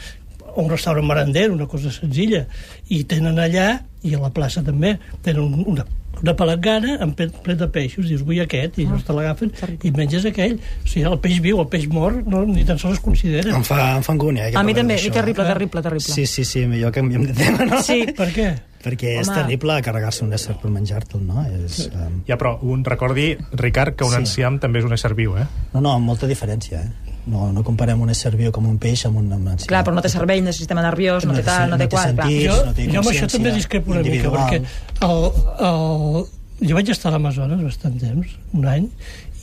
[0.56, 2.46] o un restaurant merender, una cosa senzilla,
[2.88, 3.70] i tenen allà,
[4.06, 5.84] i a la plaça també, tenen un- una,
[6.22, 9.50] una palangana amb ple, ple de peixos, dius, vull aquest, i llavors te l'agafen
[9.84, 10.54] i menges aquell.
[10.56, 13.52] O sigui, el peix viu, el peix mort, no, ni tan sols es considera.
[13.58, 14.46] Em fa, em fa angúnia.
[14.48, 16.06] eh, que A mi també, i terrible, terrible, terrible.
[16.14, 17.82] Sí, sí, sí, millor que canviem de tema, no?
[17.84, 18.06] Sí.
[18.16, 18.48] Per què?
[18.86, 19.40] Perquè és Home.
[19.40, 21.42] terrible carregar-se un ésser per menjar-te'l, no?
[21.64, 22.20] És, um...
[22.28, 24.20] Ja, però un recordi, Ricard, que un Sí.
[24.22, 25.46] enciam també és un ésser viu, eh?
[25.72, 27.12] No, no, amb molta diferència, eh?
[27.26, 29.66] No, no comparem un ésser viu com un peix amb un, amb un enciam.
[29.72, 32.14] Clar, però no té cervell, no té sistema nerviós, no, té tal, no té qual,
[32.14, 32.28] clar.
[32.28, 34.62] sentit, jo, no té jo amb això també discrepo una mica, perquè
[35.02, 35.26] el,
[35.66, 36.26] el,
[36.60, 38.86] jo vaig estar a l'Amazones bastant temps, un any,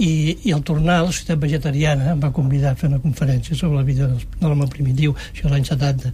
[0.01, 3.53] i, i al tornar a la societat vegetariana em va convidar a fer una conferència
[3.55, 6.09] sobre la vida de l'home primitiu, això l'any 70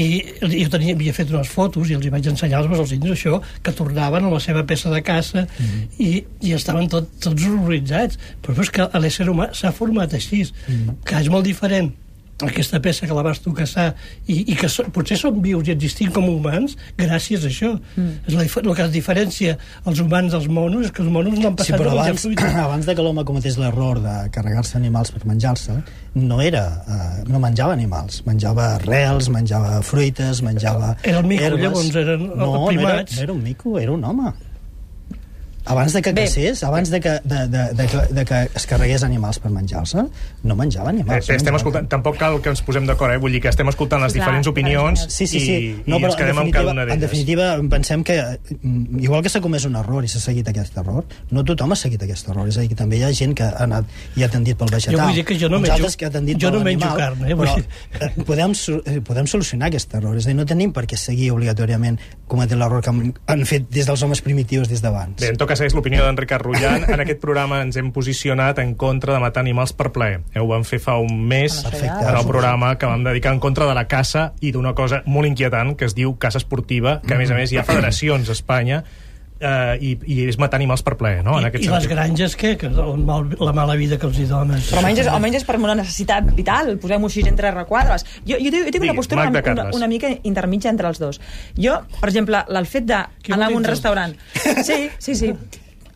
[0.00, 0.06] i
[0.40, 3.42] jo tenia, havia fet unes fotos i els hi vaig ensenyar als meus indis això
[3.62, 6.00] que tornaven a la seva peça de caça Mm-hmm.
[6.00, 11.02] i, i estaven tot, tots horroritzats però és que l'ésser humà s'ha format així Mm-hmm.
[11.04, 11.92] que és molt diferent
[12.48, 13.90] aquesta peça que la vas tu caçar
[14.26, 18.26] i, i que so, potser són vius i existim com humans gràcies a això mm.
[18.30, 21.50] és la, el que es diferencia els humans dels monos és que els monos no
[21.50, 24.78] han Sí, passat però de menjar abans, abans de que l'home cometés l'error de carregar-se
[24.78, 25.80] animals per menjar-se,
[26.14, 26.64] no era...
[26.86, 28.22] Uh, no menjava animals.
[28.26, 31.64] Menjava arrels, menjava fruites, menjava Era el mico, herbes.
[31.64, 32.76] llavors, eren no, primats.
[32.76, 34.32] No era, no era un mico, era un home.
[35.66, 36.24] Abans de que Bé.
[36.24, 40.02] caçés, abans de que, de, de, de, que, de que es carregués animals per menjar-se,
[40.42, 41.18] no menjava Eh, animals.
[41.28, 41.56] estem no menjava.
[41.58, 43.18] escoltant, tampoc cal que ens posem d'acord, eh?
[43.18, 45.52] Vull dir que estem escoltant les clar, diferents opinions Sí, sí, sí.
[45.52, 47.00] i, no, i ens quedem en amb cada definitiva, una en d'elles.
[47.00, 48.16] definitiva, pensem que,
[48.62, 51.76] mm, igual que s'ha comès un error i s'ha seguit aquest error, no tothom ha
[51.76, 52.48] seguit aquest error.
[52.48, 53.84] És a dir, que també hi ha gent que ha anat
[54.16, 54.96] i ha tendit pel vegetal.
[54.98, 57.24] Jo vull dir que jo no uns menjo- que ha tendit jo no menjo carn,
[57.28, 57.58] eh, vull Però
[58.00, 58.52] eh, podem,
[58.86, 60.16] eh, podem solucionar aquest error.
[60.16, 63.68] És a dir, no tenim per què seguir obligatòriament cometent l'error que han- han fet
[63.70, 65.20] des dels homes primitius des d'abans.
[65.20, 66.86] Bé, en tot cas, és l'opinió d'en Ricard Rullan.
[66.94, 70.22] En aquest programa ens hem posicionat en contra de matar animals per plaer.
[70.32, 72.06] Eh, ho vam fer fa un mes Perfecte.
[72.06, 75.28] en el programa que vam dedicar en contra de la caça i d'una cosa molt
[75.28, 78.36] inquietant que es diu caça esportiva, que a més a més hi ha federacions a
[78.38, 78.84] Espanya
[79.40, 81.38] eh, i, i és matar animals per plaer, no?
[81.38, 81.90] En I, aquest I les sentit.
[81.96, 82.52] granges, què?
[82.60, 84.68] Que el mal, la mala vida que els hi dones.
[84.70, 88.04] Però almenys és, almenys és per una necessitat vital, posem-ho així entre requadres.
[88.26, 91.20] Jo, jo, tinc- jo tinc una postura una, una, una mica intermitja entre els dos.
[91.58, 94.14] Jo, per exemple, el fet Que d'anar a un restaurant...
[94.64, 95.34] Sí, sí, sí.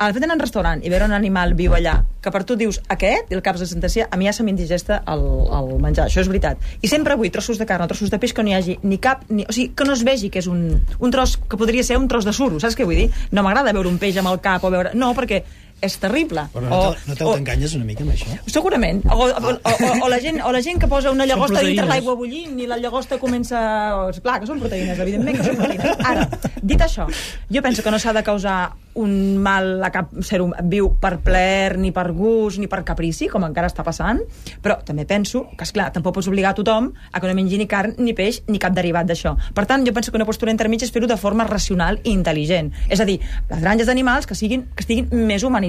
[0.04, 2.56] El fet d'anar a un restaurant i veure un animal viu allà, que per tu
[2.60, 5.22] dius aquest, i el caps de sentencia, a mi ja se m'indigesta el,
[5.58, 6.60] el menjar, això és veritat.
[6.84, 8.98] I sempre vull trossos de carn o trossos de peix que no hi hagi ni
[9.00, 9.24] cap...
[9.30, 10.66] Ni, o sigui, que no es vegi que és un,
[10.98, 13.08] un tros que podria ser un tros de suro, saps què vull dir?
[13.32, 14.92] No m'agrada veure un peix amb el cap o veure...
[14.98, 15.40] No, perquè
[15.84, 16.46] és terrible.
[16.54, 18.38] Però no, te- no o- t'enganyes una mica amb això?
[18.50, 19.02] Segurament.
[19.10, 21.86] O, o, o, o, o, la gent, o la gent que posa una llagosta dintre
[21.90, 23.60] l'aigua bullint i la llagosta comença...
[23.98, 26.00] o, és clar, que són proteïnes, evidentment que són proteïnes.
[26.04, 26.28] Ara,
[26.62, 27.06] dit això,
[27.52, 28.58] jo penso que no s'ha de causar
[28.94, 33.26] un mal a cap ser hum- viu per plaer, ni per gust, ni per caprici,
[33.28, 34.20] com encara està passant,
[34.62, 37.66] però també penso que, esclar, tampoc pots obligar a tothom a que no mengi ni
[37.66, 39.32] carn, ni peix, ni cap derivat d'això.
[39.54, 42.70] Per tant, jo penso que una postura intermitja és fer-ho de forma racional i intel·ligent.
[42.88, 43.18] És a dir,
[43.50, 45.64] les granges d'animals que, siguin, que estiguin més humanitzades,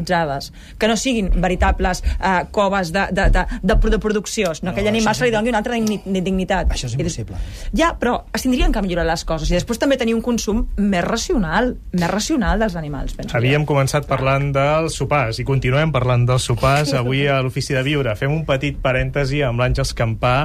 [0.80, 4.92] que no siguin veritables eh, coves de, de, de, de, de producció, No, que aquell
[4.94, 6.72] animal se li doni una altra digni, dignitat.
[6.74, 7.38] Això és impossible.
[7.76, 11.04] Ja, però es tindrien que millorar les coses i després també tenir un consum més
[11.06, 13.36] racional, més racional dels animals, penso.
[13.38, 18.16] Havíem començat parlant dels sopars i continuem parlant dels sopars avui a l'Ofici de Viure.
[18.20, 20.36] Fem un petit parèntesi amb l'Àngels Campà.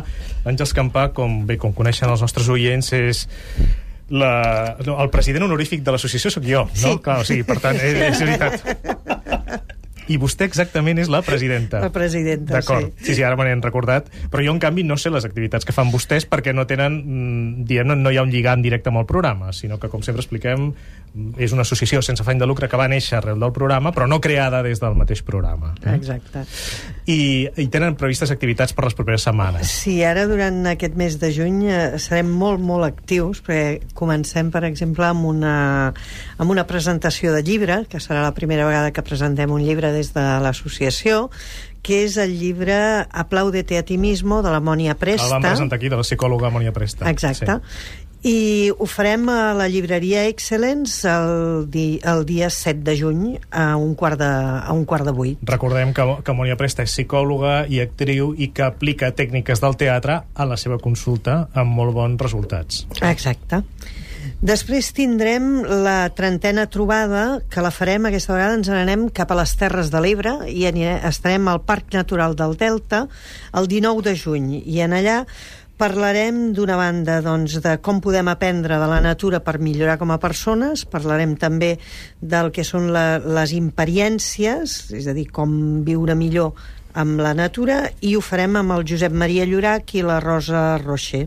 [0.47, 3.27] L'Àngels Campà, com bé com coneixen els nostres oients, és
[4.11, 6.77] la, no, el president honorífic de l'associació sóc jo, no?
[6.83, 6.97] Sí.
[7.05, 9.20] Clar, o sigui, per tant, és, és veritat.
[10.11, 11.81] I vostè exactament és la presidenta.
[11.85, 12.91] La presidenta, D'acord.
[12.99, 13.11] sí.
[13.11, 14.09] Sí, sí, ara me n'he recordat.
[14.31, 17.67] Però jo, en canvi, no sé les activitats que fan vostès perquè no tenen, mm,
[17.69, 20.73] diguem no hi ha un lligam directe amb el programa, sinó que, com sempre expliquem,
[21.43, 24.21] és una associació sense afany de lucre que va néixer arrel del programa, però no
[24.23, 25.73] creada des del mateix programa.
[25.83, 25.95] Eh?
[25.97, 26.45] Exacte.
[27.11, 27.21] I,
[27.59, 29.73] I tenen previstes activitats per les properes setmanes.
[29.83, 34.63] Sí, ara durant aquest mes de juny eh, serem molt, molt actius, perquè comencem, per
[34.69, 35.57] exemple, amb una,
[36.39, 40.15] amb una presentació de llibre, que serà la primera vegada que presentem un llibre des
[40.15, 41.27] de l'associació,
[41.83, 42.77] que és el llibre
[43.11, 45.27] Aplaudete a ti mismo, de la Mònia Presta.
[45.27, 47.09] El vam presentar aquí, de la psicòloga Mònia Presta.
[47.11, 47.59] Exacte.
[48.27, 53.77] I ho farem a la llibreria Excellence el, di, el dia 7 de juny a
[53.81, 55.41] un quart de, a un quart de vuit.
[55.49, 60.21] Recordem que, que Mònia Presta és psicòloga i actriu i que aplica tècniques del teatre
[60.35, 62.85] a la seva consulta amb molt bons resultats.
[63.01, 63.65] Exacte.
[64.41, 69.53] Després tindrem la trentena trobada, que la farem, aquesta vegada ens n'anem cap a les
[69.61, 73.03] Terres de l'Ebre i anirem, estarem al Parc Natural del Delta
[73.57, 75.19] el 19 de juny i en allà
[75.81, 80.19] parlarem d'una banda doncs, de com podem aprendre de la natura per millorar com a
[80.21, 81.71] persones, parlarem també
[82.21, 86.53] del que són la, les imperiències, és a dir, com viure millor
[87.01, 91.25] amb la natura, i ho farem amb el Josep Maria Llorac i la Rosa Rocher.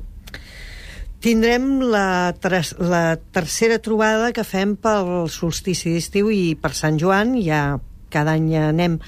[1.24, 2.36] Tindrem la,
[2.84, 7.38] la tercera trobada que fem pel solstici d'estiu i per Sant Joan.
[7.42, 7.80] Ja
[8.14, 9.00] cada any anem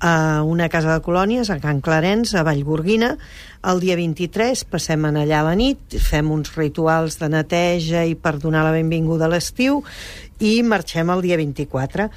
[0.00, 3.16] a una casa de colònies, a Can Clarens, a Vallgorguina.
[3.66, 8.14] El dia 23 passem en allà a la nit, fem uns rituals de neteja i
[8.14, 9.82] per donar la benvinguda a l'estiu
[10.38, 12.08] i marxem el dia 24.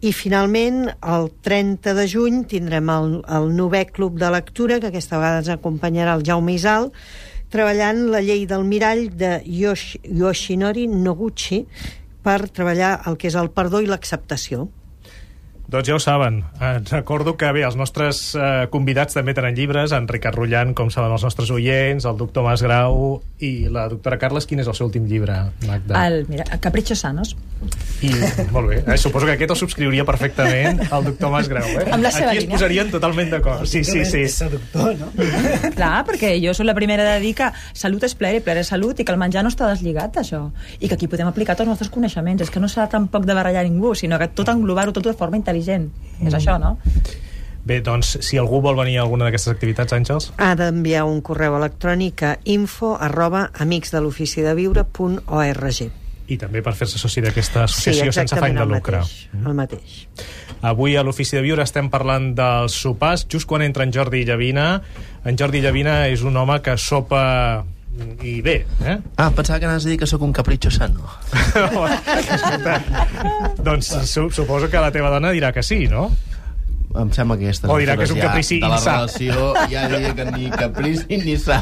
[0.00, 5.18] I finalment, el 30 de juny, tindrem el, el novè club de lectura, que aquesta
[5.20, 6.88] vegada ens acompanyarà el Jaume Isal,
[7.52, 11.64] treballant la llei del mirall de Yoshi, Yoshinori Noguchi
[12.24, 14.68] per treballar el que és el perdó i l'acceptació.
[15.70, 16.40] Doncs ja ho saben.
[16.60, 20.90] Eh, recordo que bé, els nostres eh, convidats també tenen llibres, en Ricard Rullant, com
[20.90, 24.48] saben els nostres oients, el doctor Mas Grau i la doctora Carles.
[24.50, 25.36] Quin és el seu últim llibre,
[25.68, 26.00] Magda?
[26.08, 27.36] El, mira, Caprichos Sanos.
[28.02, 28.10] I,
[28.50, 28.80] molt bé.
[28.82, 31.68] Eh, suposo que aquest el subscriuria perfectament el doctor Mas Grau.
[31.70, 31.86] Eh?
[31.92, 32.56] Amb la seva Aquí es línia.
[32.58, 33.62] posarien totalment d'acord.
[33.70, 34.24] Sí, sí, sí.
[34.26, 35.12] És seductor, no?
[35.76, 38.72] Clar, perquè jo sóc la primera de dir que salut és plaer i plaer és
[38.74, 40.42] salut i que el menjar no està deslligat d'això.
[40.80, 42.42] I que aquí podem aplicar tots els nostres coneixements.
[42.42, 45.38] És que no s'ha tampoc de barallar ningú, sinó que tot englobar-ho tot de forma
[45.38, 45.59] intel·ligent.
[45.68, 46.26] Mm.
[46.28, 46.78] És això, no?
[47.64, 51.56] Bé, doncs, si algú vol venir a alguna d'aquestes activitats, Àngels, Ha d'enviar un correu
[51.58, 55.90] electrònic a info arroba amicsdeloficideviure.org
[56.30, 59.02] i també per fer-se soci d'aquesta associació sense afany de lucre.
[59.02, 59.96] Mateix, el mateix.
[60.70, 64.68] Avui a l'Ofici de Viure estem parlant dels sopars, just quan entra en Jordi Llavina.
[65.26, 67.64] En Jordi Llavina és un home que sopa
[68.22, 68.96] i bé, eh?
[69.16, 71.04] Ah, pensava que anaves a dir que sóc un capricho sano.
[71.32, 72.76] Escolta,
[73.66, 76.08] doncs su suposo que la teva dona dirà que sí, no?
[76.90, 78.94] Em sembla que aquestes O dirà que és un caprici ja, de la insà.
[78.96, 81.60] relació ja diria que ni caprici ni sa.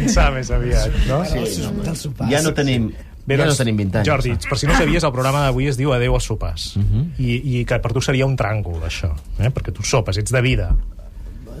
[0.00, 1.20] Insà més aviat, no?
[1.28, 2.30] Sí, no, sopar.
[2.32, 2.90] ja no tenim...
[3.28, 4.08] Bé, ja no doncs, tenim 20 anys.
[4.08, 6.70] Jordi, per si no sabies, el programa d'avui es diu Adeu als sopars.
[6.80, 7.02] Mhm.
[7.20, 9.50] I, I que per tu seria un tràngol, això, eh?
[9.52, 10.70] perquè tu sopes, ets de vida.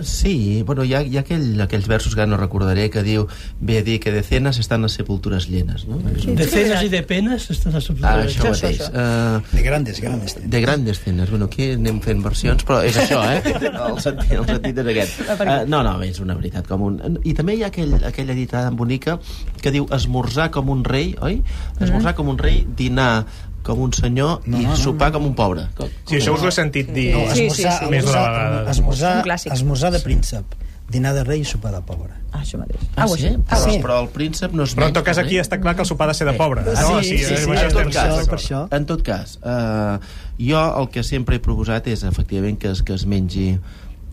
[0.02, 3.26] Sí, bueno, hi ha, hi ha aquell, aquells versos que ara no recordaré que diu
[3.60, 5.98] ve a dir que de cenas están las sepulturas llenas, no?
[6.20, 8.80] Sí, De cenes i de penes està la Ah, això mateix.
[8.88, 10.36] Uh, De grandes, grandes.
[10.42, 11.30] de grandes cenes.
[11.30, 13.42] Bueno, aquí anem fent versions, però és això, eh?
[13.88, 15.20] El sentit, el sentit és aquest.
[15.26, 16.66] Uh, no, no, és una veritat.
[16.68, 17.18] Com un...
[17.24, 19.18] I també hi ha aquell, aquella dita tan bonica
[19.62, 21.40] que diu esmorzar com un rei, oi?
[21.80, 23.24] Esmorzar com un rei, dinar
[23.66, 25.66] com un senyor No, i no, no, sopar com un pobre.
[25.76, 27.90] Com, Sí, això us ho he sentit dir No, Sí, esmorzar, sí, sí.
[27.90, 28.70] més d'una esmorzar, vegada.
[28.70, 29.52] esmorzar, clàssic.
[29.52, 30.54] esmorzar de príncep,
[30.88, 32.14] dinar de rei i sopar de pobre.
[32.32, 32.80] Ah, això mateix.
[32.96, 33.28] Ah, ho sí?
[33.48, 33.78] Ah, Però, sí.
[33.82, 36.08] però el príncep no és Però en tot cas aquí està clar que el sopar
[36.08, 36.62] ha de ser de pobre.
[36.64, 37.02] Ah, no?
[37.02, 38.62] sí, sí, eh, sí, amb sí, això en tot cas, per això.
[38.78, 39.98] En tot cas, eh,
[40.48, 43.58] jo el que sempre he proposat és, efectivament, que es, que es mengi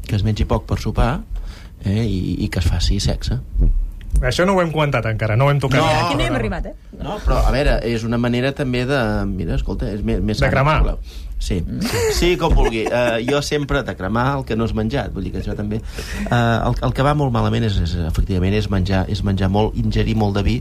[0.08, 1.22] que es mengi poc per sopar
[1.84, 3.40] eh, i, i que es faci sexe.
[4.24, 5.82] Això no ho hem comentat encara, no ho hem tocat.
[5.82, 6.74] No, Aquí no hi hem arribat, eh?
[6.96, 9.00] No, però, a veure, és una manera també de...
[9.30, 10.22] Mira, escolta, és més...
[10.24, 10.78] més De sana, cremar.
[10.80, 11.00] si voleu.
[11.46, 11.60] Sí,
[12.16, 12.86] sí, com vulgui.
[12.88, 15.82] Uh, jo sempre de cremar el que no és menjat, vull dir que això també...
[16.30, 19.76] Uh, el, el que va molt malament és, és, efectivament, és menjar, és menjar molt,
[19.78, 20.56] ingerir molt de vi,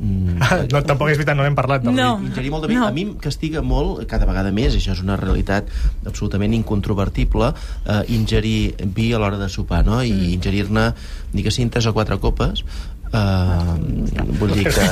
[0.00, 2.14] Mm, Ah, no, tampoc és veritat, no n'hem parlat del No.
[2.24, 2.74] ingerir molt de vi.
[2.80, 2.86] No.
[2.86, 5.68] A mi em castiga molt, cada vegada més, això és una realitat
[6.08, 7.52] absolutament incontrovertible,
[7.84, 10.02] eh, ingerir vi a l'hora de sopar, no?
[10.02, 10.32] I Mm.
[10.38, 10.94] ingerir-ne,
[11.34, 12.64] ni que siguin tres o quatre copes,
[13.12, 13.74] Uh,
[14.38, 14.84] vull dir que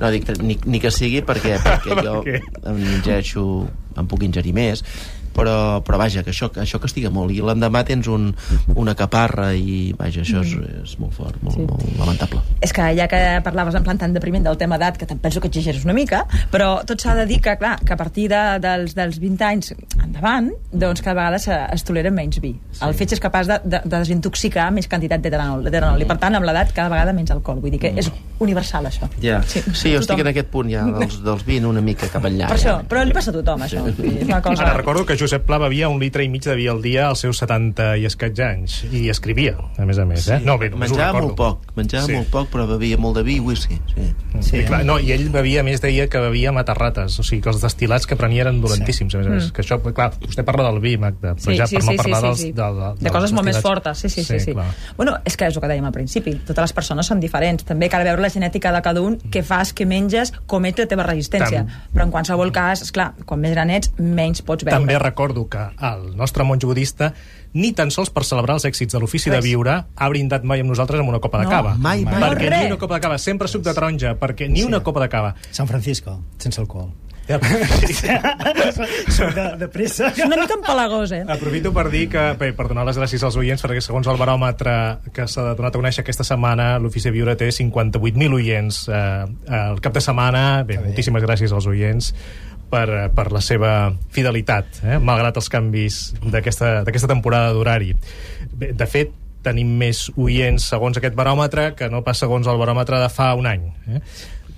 [0.00, 2.24] no dic, ni, ni que sigui perquè, perquè jo
[2.66, 3.44] em ingereixo
[3.96, 4.82] em puc ingerir més
[5.34, 8.30] però, però vaja, que això, que això castiga molt i l'endemà tens un,
[8.74, 10.54] una caparra i vaja, això és,
[10.84, 11.66] és molt fort molt, Sí.
[11.68, 15.06] molt lamentable És que ja que parlaves en plan tan depriment del tema d'edat, que
[15.06, 17.96] te'n penso que exageres una mica, però tot s'ha de dir que, clar, que a
[17.96, 19.72] partir de, dels, dels 20 anys
[20.02, 22.52] endavant, doncs cada vegada se- es tolera menys vi.
[22.72, 22.84] Sí.
[22.86, 26.34] El fetge és capaç de, de, de desintoxicar més quantitat d'etanol, d'etanol, i per tant,
[26.36, 27.60] amb l'edat, cada vegada menys alcohol.
[27.60, 28.10] Vull dir que és
[28.40, 29.08] universal, això.
[29.22, 29.42] ja.
[29.46, 32.48] sí, sí jo estic en aquest punt ja dels, dels 20 una mica cap enllà
[32.48, 32.86] Per això, ja.
[32.88, 33.82] però li passa a tothom, això.
[33.96, 34.14] Sí.
[34.20, 34.64] És una cosa...
[34.64, 37.20] Ara recordo que Josep Pla bevia un litre i mig de vi al dia als
[37.26, 40.40] seus 70 i escaig anys i escrivia, a més a més, eh?
[40.44, 42.12] No, bé, només ho menjava molt poc menjava Sí.
[42.12, 42.16] sí.
[42.18, 44.08] molt poc però bevia molt de vi i whisky sí.
[44.40, 47.50] Sí, clar, no, i ell bevia, a més deia que bevia matarrates, o sigui que
[47.52, 49.46] els destilats que prenia eren dolentíssims, a més a més.
[49.48, 49.52] Mm.
[49.56, 51.96] Que això, clar, vostè parla del vi, Magda, però Sí, ja sí, per sí, no
[52.02, 52.52] parlar sí, dels, sí, sí.
[52.56, 54.54] de, de, de coses molt més fortes, sí, sí, sí, sí.
[54.54, 54.68] clar.
[54.96, 57.88] Bueno, és que és el que dèiem al principi, totes les persones són diferents, també
[57.92, 61.04] cal veure la genètica de cada un, què fas, què menges, com ets la teva
[61.10, 61.66] resistència.
[61.66, 64.78] Tam- Però en qualsevol cas, és clar, quan més gran ets, menys pots veure.
[64.78, 65.58] També recordo que
[65.90, 67.12] el nostre monjo budista
[67.52, 70.70] ni tan sols per celebrar els èxits de l'ofici de viure ha brindat mai amb
[70.70, 71.74] nosaltres amb una copa de No, cava.
[71.76, 72.22] mai, mai.
[72.22, 75.00] Perquè No, ni una copa de cava, sempre suc de taronja, perquè ni una copa
[75.02, 75.34] de cava.
[75.50, 76.92] San Francisco, sense alcohol.
[79.10, 80.08] Soc de, de pressa.
[80.10, 81.20] És una mica empalagós, eh?
[81.30, 84.74] Aprofito per dir que, bé, per donar les gràcies als oients, perquè segons el baròmetre
[85.14, 88.96] que s'ha donat a conèixer aquesta setmana, l'Ofici de Viure té 58.000 oients eh,
[89.60, 90.44] al cap de setmana.
[90.64, 90.86] Bé, Que bé.
[90.90, 92.12] moltíssimes gràcies als oients
[92.70, 93.72] per, eh, per la seva
[94.14, 97.94] fidelitat, eh, malgrat els canvis d'aquesta temporada d'horari.
[98.56, 99.12] De fet,
[99.42, 103.48] tenim més oients segons aquest baròmetre que no pas segons el baròmetre de fa un
[103.48, 103.64] any.
[103.88, 104.00] Eh?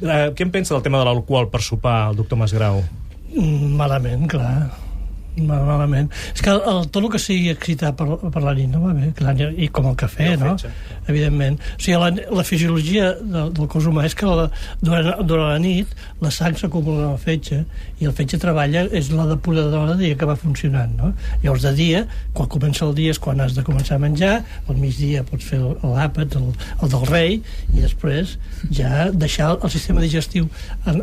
[0.03, 2.83] Eh, què en pensa del tema de l'alcohol per sopar, el doctor Masgrau?
[3.33, 4.73] Mm, Malament, clar.
[5.37, 6.11] Mal- Malament.
[6.35, 9.11] És que el, tot el que sigui excitar per, per la nit no va bé,
[9.17, 10.51] clar, i com el cafè, no?
[10.59, 10.73] fetge.
[11.09, 11.57] Evidentment.
[11.59, 14.49] O sigui, la, la fisiologia del, del cos humà és que la,
[14.85, 17.63] durant, durant la nit la sang s'acumula en el fetge
[18.03, 21.13] i el fetge treballa, és la depuradora de dia que va funcionant, no?
[21.43, 22.05] Llavors, de dia,
[22.37, 24.35] quan comença el dia és quan has de començar a menjar,
[24.69, 26.53] al migdia pots fer l'àpat, el,
[26.83, 27.41] el del rei,
[27.73, 28.37] i després
[28.71, 30.49] ja deixar el sistema digestiu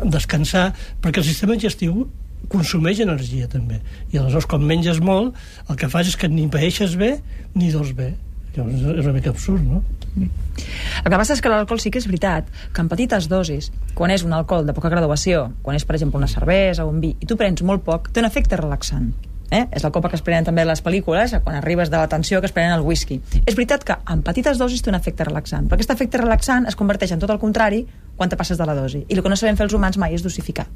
[0.06, 0.70] descansar,
[1.02, 2.06] perquè el sistema digestiu
[2.48, 3.80] consumeix energia també
[4.10, 5.36] i aleshores quan menges molt
[5.68, 7.18] el que fas és que ni paeixes bé
[7.54, 8.14] ni dors bé
[8.56, 9.82] llavors és una mica absurd no?
[10.18, 14.10] El que passa és que l'alcohol sí que és veritat que en petites dosis, quan
[14.10, 17.14] és un alcohol de poca graduació, quan és, per exemple, una cervesa o un vi,
[17.14, 19.12] i tu prens molt poc, té un efecte relaxant.
[19.50, 19.64] Eh?
[19.74, 22.46] És la copa que es prenen també les pel·lícules, quan arribes de la tensió que
[22.46, 23.18] es prenen el whisky.
[23.42, 26.78] És veritat que en petites dosis té un efecte relaxant, però aquest efecte relaxant es
[26.78, 27.82] converteix en tot el contrari
[28.16, 29.02] quan te passes de la dosi.
[29.08, 30.68] I el que no sabem fer els humans mai és dosificar.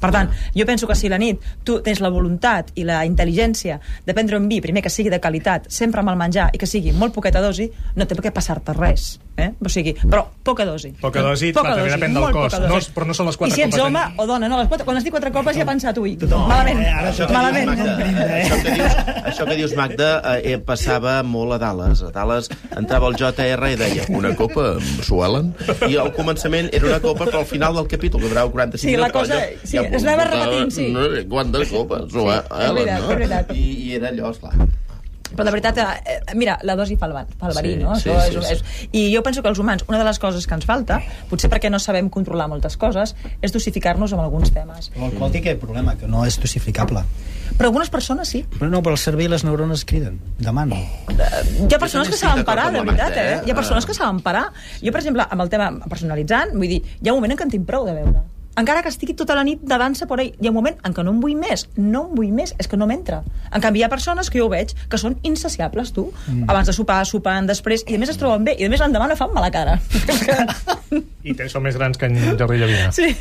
[0.00, 3.78] Per tant, jo penso que si la nit tu tens la voluntat i la intel·ligència
[4.06, 6.66] de prendre un vi, primer que sigui de qualitat, sempre amb el menjar, i que
[6.66, 9.18] sigui molt poqueta dosi, no té per què passar-te res.
[9.38, 9.52] Eh?
[9.62, 10.88] O sigui, però poca dosi.
[11.00, 12.52] Poca dosi, clar, també depèn del cos.
[12.54, 12.88] poca dosi.
[12.88, 14.84] No, però no són les quatre I si ets home o dona, no, les quatre,
[14.84, 17.70] quan has dit quatre copes ja he pensat, ui, malament, eh, ara Això que malament.
[17.70, 18.96] dius, Magda, això que dius,
[19.30, 20.08] això que dius Magda,
[20.42, 22.02] eh, passava molt a Dallas.
[22.02, 24.72] A Dallas entrava el JR i deia una copa
[25.06, 25.52] Suelen,
[25.88, 28.96] i al començament era una copa, però al final del capítol, que durava 45 Sí,
[28.96, 30.90] la minuts, cosa- allò, sí, es anava repetint, sí.
[30.92, 33.10] No quantes copes, Suelen, és veritat, no?
[33.10, 33.56] és veritat.
[33.56, 34.68] I, I era allò, esclar.
[35.28, 37.94] Però de veritat, eh, eh, mira, la dosi fa el, fa el verí, Sí, no?
[38.00, 38.88] sí, Això sí, és, sí.
[38.88, 41.50] és, I jo penso que els humans, una de les coses que ens falta, potser
[41.52, 44.88] perquè no sabem controlar moltes coses, és dosificar-nos amb alguns temes.
[44.94, 47.04] Però el qual té aquest problema, que no és dosificable.
[47.58, 48.44] Però algunes persones sí.
[48.56, 50.18] Però no, però el cervell i les neurones criden.
[50.38, 50.80] Demano.
[51.10, 53.28] Hi ha persones que saben parar, de la veritat, eh?
[53.34, 53.38] eh?
[53.46, 54.48] Hi ha persones que saben parar.
[54.80, 57.48] Jo, per exemple, amb el tema personalitzant, vull dir, hi ha un moment en què
[57.48, 58.24] en tinc prou de veure.
[58.58, 60.94] Encara que estigui tota la nit de dansa por ahí, hi ha un moment en
[60.96, 63.20] què no en vull més, no en vull més, és que no m'entra.
[63.54, 66.08] En canvi, hi ha persones que jo veig que són insaciables, tu.
[66.26, 66.48] Mm.
[66.50, 69.06] Abans de sopar, sopant, després, i a més es troben bé, i a més l'endemà
[69.08, 69.78] no fan mala cara.
[71.28, 72.90] I tens, són més grans que en Jordi Llavina.
[72.92, 73.12] sí.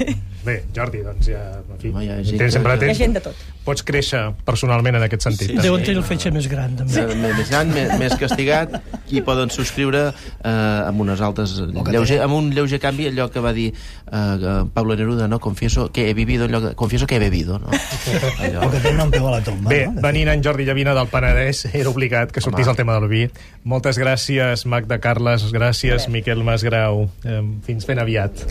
[0.47, 1.41] Bé, Jordi, doncs ja...
[1.59, 3.45] En fi, Home, hi ha gent tens, sempre que- Hi ha tens, gent de tot.
[3.67, 5.49] Pots créixer personalment en aquest sentit.
[5.51, 5.67] Sí, també.
[5.67, 6.95] Deuen tenir el fetge més gran, també.
[6.95, 7.19] Sí.
[7.27, 8.77] Més gran, més, més castigat,
[9.11, 10.51] i poden subscriure eh,
[10.87, 11.57] amb unes altres...
[11.59, 12.23] que Lleuger, té.
[12.23, 15.39] amb un lleuger canvi allò que va dir eh, Pablo Neruda, no?
[15.43, 17.67] Confieso que he vivido, en lloc de, confieso que he bebido, no?
[18.43, 18.67] Allò.
[18.67, 19.69] O que té un peu a la tomba.
[19.69, 20.01] Bé, no?
[20.03, 22.75] venint en Jordi Llavina del Penedès, era obligat que sortís Home.
[22.75, 23.23] el tema del vi.
[23.67, 27.07] Moltes gràcies, Magda Carles, gràcies, Miquel Masgrau.
[27.25, 28.43] Eh, fins ben aviat.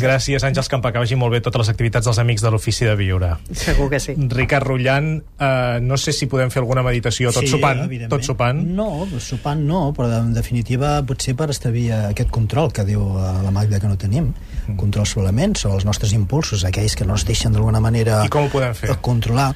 [0.00, 2.94] Gràcies, Àngels Campà, que vagi molt bé totes les activitats dels amics de l'Ofici de
[2.98, 3.32] Viure.
[3.52, 4.14] Segur que sí.
[4.30, 7.84] Ricard Rullant, eh, no sé si podem fer alguna meditació tot sopant.
[7.86, 8.12] evidentment.
[8.12, 8.62] Tot sopant.
[8.76, 13.52] No, sopant no, però en definitiva potser per establir aquest control que diu eh, la
[13.54, 14.32] Magda que no tenim,
[14.80, 18.46] Control solament sobre els nostres impulsos, aquells que no es deixen d'alguna manera I com
[18.46, 18.90] ho podem fer?
[18.92, 19.48] a controlar.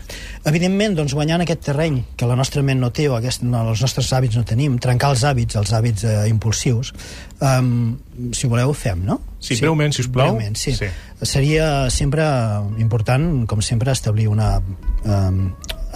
[0.45, 3.85] Evidentment, doncs, guanyant aquest terreny que la nostra ment no té o aquest, no, els
[3.85, 6.93] nostres hàbits no tenim, trencar els hàbits, els hàbits eh, impulsius,
[7.41, 7.95] um,
[8.33, 9.21] si voleu ho fem, no?
[9.45, 10.35] Sí, breument, si us plau.
[10.35, 10.75] Breument, sí.
[10.79, 10.91] Sí.
[11.25, 12.25] Seria sempre
[12.83, 15.47] important, com sempre, establir una um,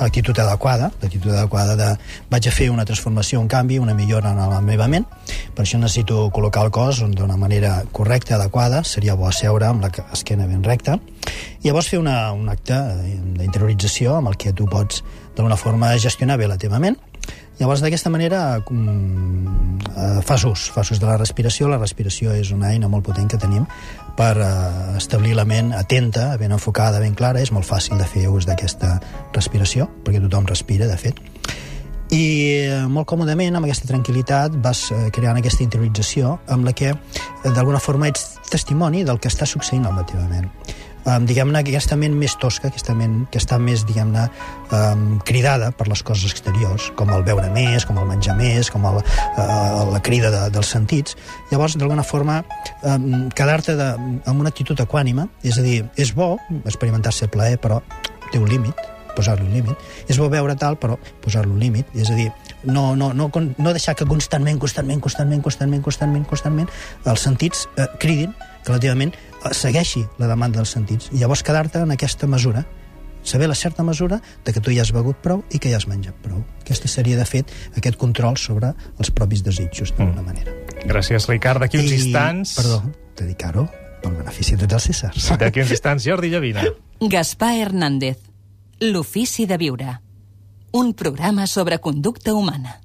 [0.05, 1.89] actitud adequada, l'actitud adequada de
[2.31, 5.07] vaig a fer una transformació, un canvi, una millora en la meva ment,
[5.55, 9.93] per això necessito col·locar el cos d'una manera correcta, adequada, seria bo seure amb la
[10.13, 10.99] esquena ben recta,
[11.63, 12.79] i llavors fer una, un acte
[13.39, 15.03] d'interiorització amb el que tu pots
[15.37, 16.99] d'alguna forma gestionar bé la teva ment,
[17.59, 21.67] Llavors, d'aquesta manera, mm, eh, fas ús, fas ús de la respiració.
[21.67, 23.67] La respiració és una eina molt potent que tenim
[24.19, 24.51] per eh,
[24.99, 27.41] establir la ment atenta, ben enfocada, ben clara.
[27.41, 28.97] És molt fàcil de fer ús d'aquesta
[29.37, 31.23] respiració, perquè tothom respira, de fet.
[32.11, 32.25] I
[32.65, 36.95] eh, molt còmodament, amb aquesta tranquil·litat, vas eh, creant aquesta interiorització amb la que,
[37.47, 40.51] d'alguna forma, ets testimoni del que està succeint amb la teva ment
[41.09, 44.27] um, diguem-ne, que aquesta ment més tosca, aquesta ment que està més, diguem-ne,
[44.77, 48.85] um, cridada per les coses exteriors, com el veure més, com el menjar més, com
[48.91, 51.17] el, uh, la crida de, dels sentits.
[51.53, 52.43] Llavors, d'alguna forma,
[52.83, 57.81] um, quedar-te amb una actitud equànima, és a dir, és bo experimentar-se plaer, però
[58.31, 58.87] té un límit,
[59.19, 59.89] posar-li un límit.
[60.09, 61.91] És bo veure tal, però posar-li un límit.
[61.99, 62.29] És a dir,
[62.65, 66.71] no, no, no, no deixar que constantment, constantment, constantment, constantment, constantment, constantment,
[67.07, 68.35] els sentits eh, cridin
[68.65, 68.75] que
[69.53, 71.11] segueixi la demanda dels sentits.
[71.13, 72.65] I llavors quedar-te en aquesta mesura,
[73.23, 75.89] saber la certa mesura de que tu ja has begut prou i que ja has
[75.89, 76.41] menjat prou.
[76.63, 80.55] Aquesta seria, de fet, aquest control sobre els propis desitjos, d'alguna manera.
[80.87, 81.63] Gràcies, Ricard.
[81.65, 82.57] D'aquí uns I, instants...
[82.59, 82.83] Perdó,
[83.19, 83.69] dedicar-ho
[84.03, 85.31] pel benefici de tots els éssers.
[85.43, 86.65] D'aquí uns instants, Jordi Llavina.
[87.01, 88.19] Gaspar Hernández.
[88.81, 89.99] L'ofici de viure.
[90.73, 92.81] Un programa sobre conducta humana.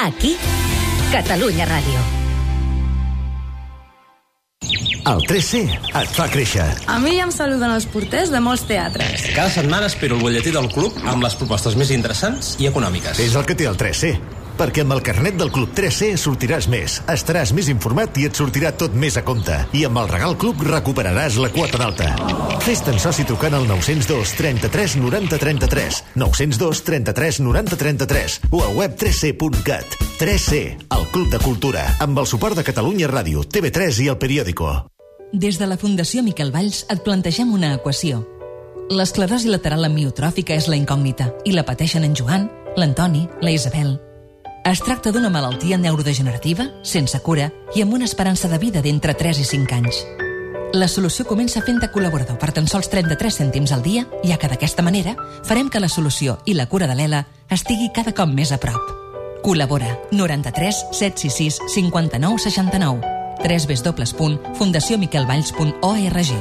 [0.00, 0.36] Aquí,
[1.12, 2.23] Catalunya Ràdio.
[5.04, 6.64] El 3C et fa créixer.
[6.88, 9.26] A mi ja em saluden els porters de molts teatres.
[9.34, 13.20] Cada setmana espero el butlletí del club amb les propostes més interessants i econòmiques.
[13.20, 14.14] És el que té el 3C.
[14.54, 18.70] Perquè amb el carnet del Club 3C sortiràs més, estaràs més informat i et sortirà
[18.78, 19.56] tot més a compte.
[19.74, 22.12] I amb el Regal Club recuperaràs la quota d'alta.
[22.62, 28.94] Fes-te'n soci trucant al 902 33 90 33, 902 33 90 33 o a web
[29.02, 29.98] 3C.cat.
[30.22, 34.93] 3C, el Club de Cultura, amb el suport de Catalunya Ràdio, TV3 i el Periódico.
[35.34, 38.20] Des de la Fundació Miquel Valls et plantegem una equació.
[38.94, 42.44] L'esclerosi lateral amiotròfica és la incògnita i la pateixen en Joan,
[42.78, 43.96] l'Antoni, la Isabel.
[44.62, 49.40] Es tracta d'una malaltia neurodegenerativa, sense cura i amb una esperança de vida d'entre 3
[49.42, 49.98] i 5 anys.
[50.72, 54.86] La solució comença fent-te col·laborador per tan sols 33 cèntims al dia, ja que d'aquesta
[54.86, 58.60] manera farem que la solució i la cura de l'ELA estigui cada cop més a
[58.62, 58.94] prop.
[59.42, 63.13] Col·labora 93 766 59 69
[63.44, 66.32] www.fundaciomiquelvalls.org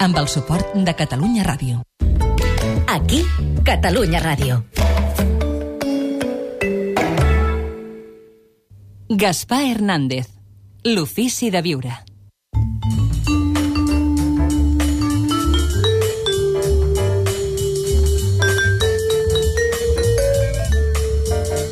[0.00, 1.82] amb el suport de Catalunya Ràdio.
[2.88, 3.24] Aquí,
[3.64, 4.64] Catalunya Ràdio.
[9.08, 10.28] Gaspar Hernández.
[10.84, 12.09] L'ofici de viure.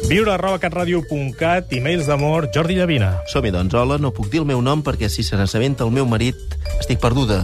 [0.08, 3.10] Viure arroba catradio.cat, e-mails d'amor, Jordi Llavina.
[3.28, 3.74] Som-hi, doncs.
[3.76, 6.96] Hola, no puc dir el meu nom perquè si se n'assabenta el meu marit estic
[7.02, 7.42] perduda.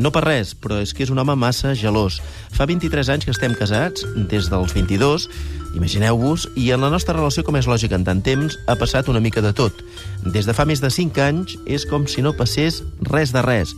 [0.00, 2.22] No per res, però és que és un home massa gelós.
[2.56, 5.28] Fa 23 anys que estem casats, des dels 22,
[5.76, 9.20] imagineu-vos, i en la nostra relació, com és lògic en tant temps, ha passat una
[9.20, 9.84] mica de tot.
[10.24, 12.80] Des de fa més de 5 anys és com si no passés
[13.12, 13.76] res de res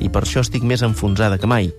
[0.00, 1.70] i per això estic més enfonsada que mai.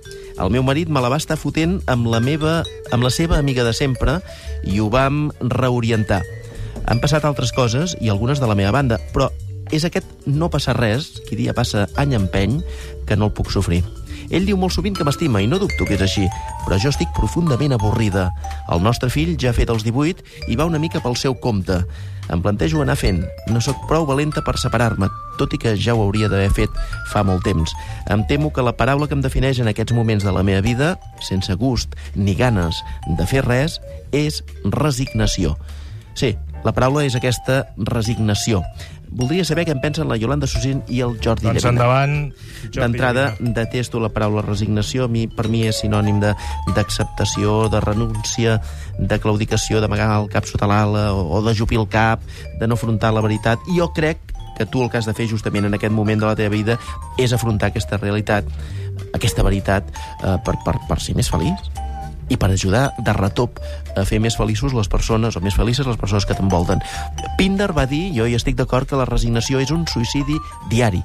[0.42, 3.64] El meu marit me la va estar fotent amb la, meva, amb la seva amiga
[3.64, 4.20] de sempre
[4.64, 6.22] i ho vam reorientar.
[6.86, 9.32] Han passat altres coses i algunes de la meva banda, però
[9.74, 12.60] és aquest no passar res, qui dia passa any empeny,
[13.08, 13.82] que no el puc sofrir.
[14.34, 16.26] Ell diu molt sovint que m'estima i no dubto que és així,
[16.66, 18.30] però jo estic profundament avorrida.
[18.74, 21.84] El nostre fill ja ha fet els 18 i va una mica pel seu compte.
[22.34, 23.22] Em plantejo anar fent.
[23.52, 25.10] No sóc prou valenta per separar-me,
[25.40, 26.80] tot i que ja ho hauria d'haver fet
[27.12, 27.74] fa molt temps.
[28.12, 30.96] Em temo que la paraula que em defineix en aquests moments de la meva vida,
[31.22, 32.82] sense gust ni ganes
[33.20, 33.80] de fer res,
[34.12, 35.56] és resignació.
[36.16, 36.34] Sí,
[36.66, 38.64] la paraula és aquesta resignació.
[39.10, 41.70] Voldria saber què en pensen la Yolanda Susín i el Jordi Doncs Llavina.
[41.70, 42.34] endavant,
[42.74, 45.06] D'entrada, detesto la paraula resignació.
[45.06, 46.34] A mi, per mi és sinònim de-
[46.76, 48.62] d'acceptació, de, de renúncia,
[49.00, 52.22] de claudicació, d'amagar el cap sota l'ala o, o de jupir el cap,
[52.60, 53.60] de no afrontar la veritat.
[53.72, 54.20] I jo crec
[54.58, 56.78] que tu el que has de fer justament en aquest moment de la teva vida
[57.20, 58.46] és afrontar aquesta realitat,
[59.14, 59.84] aquesta veritat,
[60.24, 61.60] eh, per, per, per ser més feliç
[62.30, 63.60] i per ajudar de retop
[63.96, 66.82] a fer més feliços les persones, o més felices les persones que t'envolten.
[67.38, 70.40] Pinder va dir, jo hi estic d'acord, que la resignació és un suïcidi
[70.72, 71.04] diari.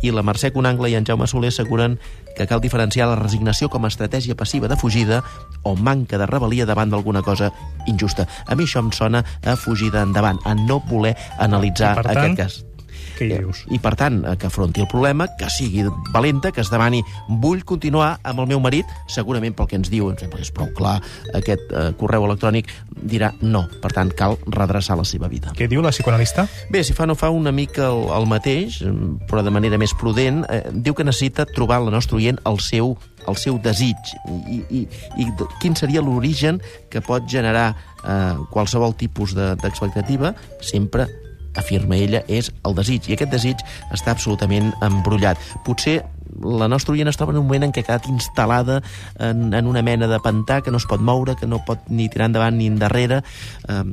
[0.00, 1.98] I la Mercè Conangle i en Jaume Soler asseguren
[2.36, 5.20] que cal diferenciar la resignació com a estratègia passiva de fugida
[5.62, 7.50] o manca de rebel·lia davant d'alguna cosa
[7.86, 8.24] injusta.
[8.46, 12.40] A mi això em sona a fugida endavant, a no voler analitzar I, tant, aquest
[12.40, 12.60] cas.
[13.20, 13.62] Què hi dius?
[13.68, 17.60] I, per tant, eh, que afronti el problema, que sigui valenta, que es demani vull
[17.68, 20.70] continuar amb el meu marit, segurament pel que ens diu, em sembla que és prou
[20.76, 20.96] clar,
[21.36, 23.66] aquest eh, correu electrònic dirà no.
[23.82, 25.52] Per tant, cal redreçar la seva vida.
[25.56, 26.46] Què diu la psicoanalista?
[26.72, 28.80] Bé, si fa no fa una mica el, el mateix,
[29.28, 32.96] però de manera més prudent, eh, diu que necessita trobar la nostra oient el seu
[33.28, 33.98] el seu desig
[34.48, 34.78] i, i,
[35.20, 35.26] i
[35.60, 36.56] quin seria l'origen
[36.88, 40.32] que pot generar eh, qualsevol tipus de- d'expectativa
[40.64, 41.04] sempre
[41.58, 43.08] afirma ella, és el desig.
[43.08, 45.40] I aquest desig està absolutament embrollat.
[45.66, 46.00] Potser
[46.40, 48.80] la nostra oient es troba en un moment en què ha quedat instal·lada
[49.18, 52.08] en, en una mena de pantà que no es pot moure, que no pot ni
[52.08, 53.22] tirar endavant ni endarrere.
[53.68, 53.84] Eh,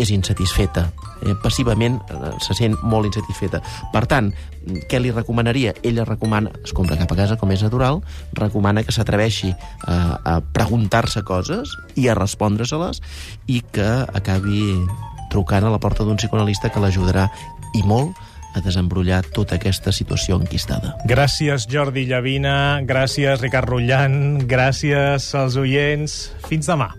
[0.00, 0.86] és insatisfeta.
[1.26, 3.60] Eh, passivament eh, se sent molt insatisfeta.
[3.92, 4.30] Per tant,
[4.88, 5.74] què li recomanaria?
[5.86, 8.00] Ella recomana, es compra cap a casa, com és natural,
[8.38, 13.02] recomana que s'atreveixi a, a preguntar-se coses i a respondre-se-les
[13.50, 14.78] i que acabi
[15.30, 17.28] trucant a la porta d'un psicoanalista que l'ajudarà
[17.78, 18.18] i molt
[18.54, 20.96] a desembrollar tota aquesta situació enquistada.
[21.06, 22.82] Gràcies, Jordi Llavina.
[22.86, 24.42] Gràcies, Ricard Rullant.
[24.50, 26.20] Gràcies als oients.
[26.50, 26.90] Fins demà.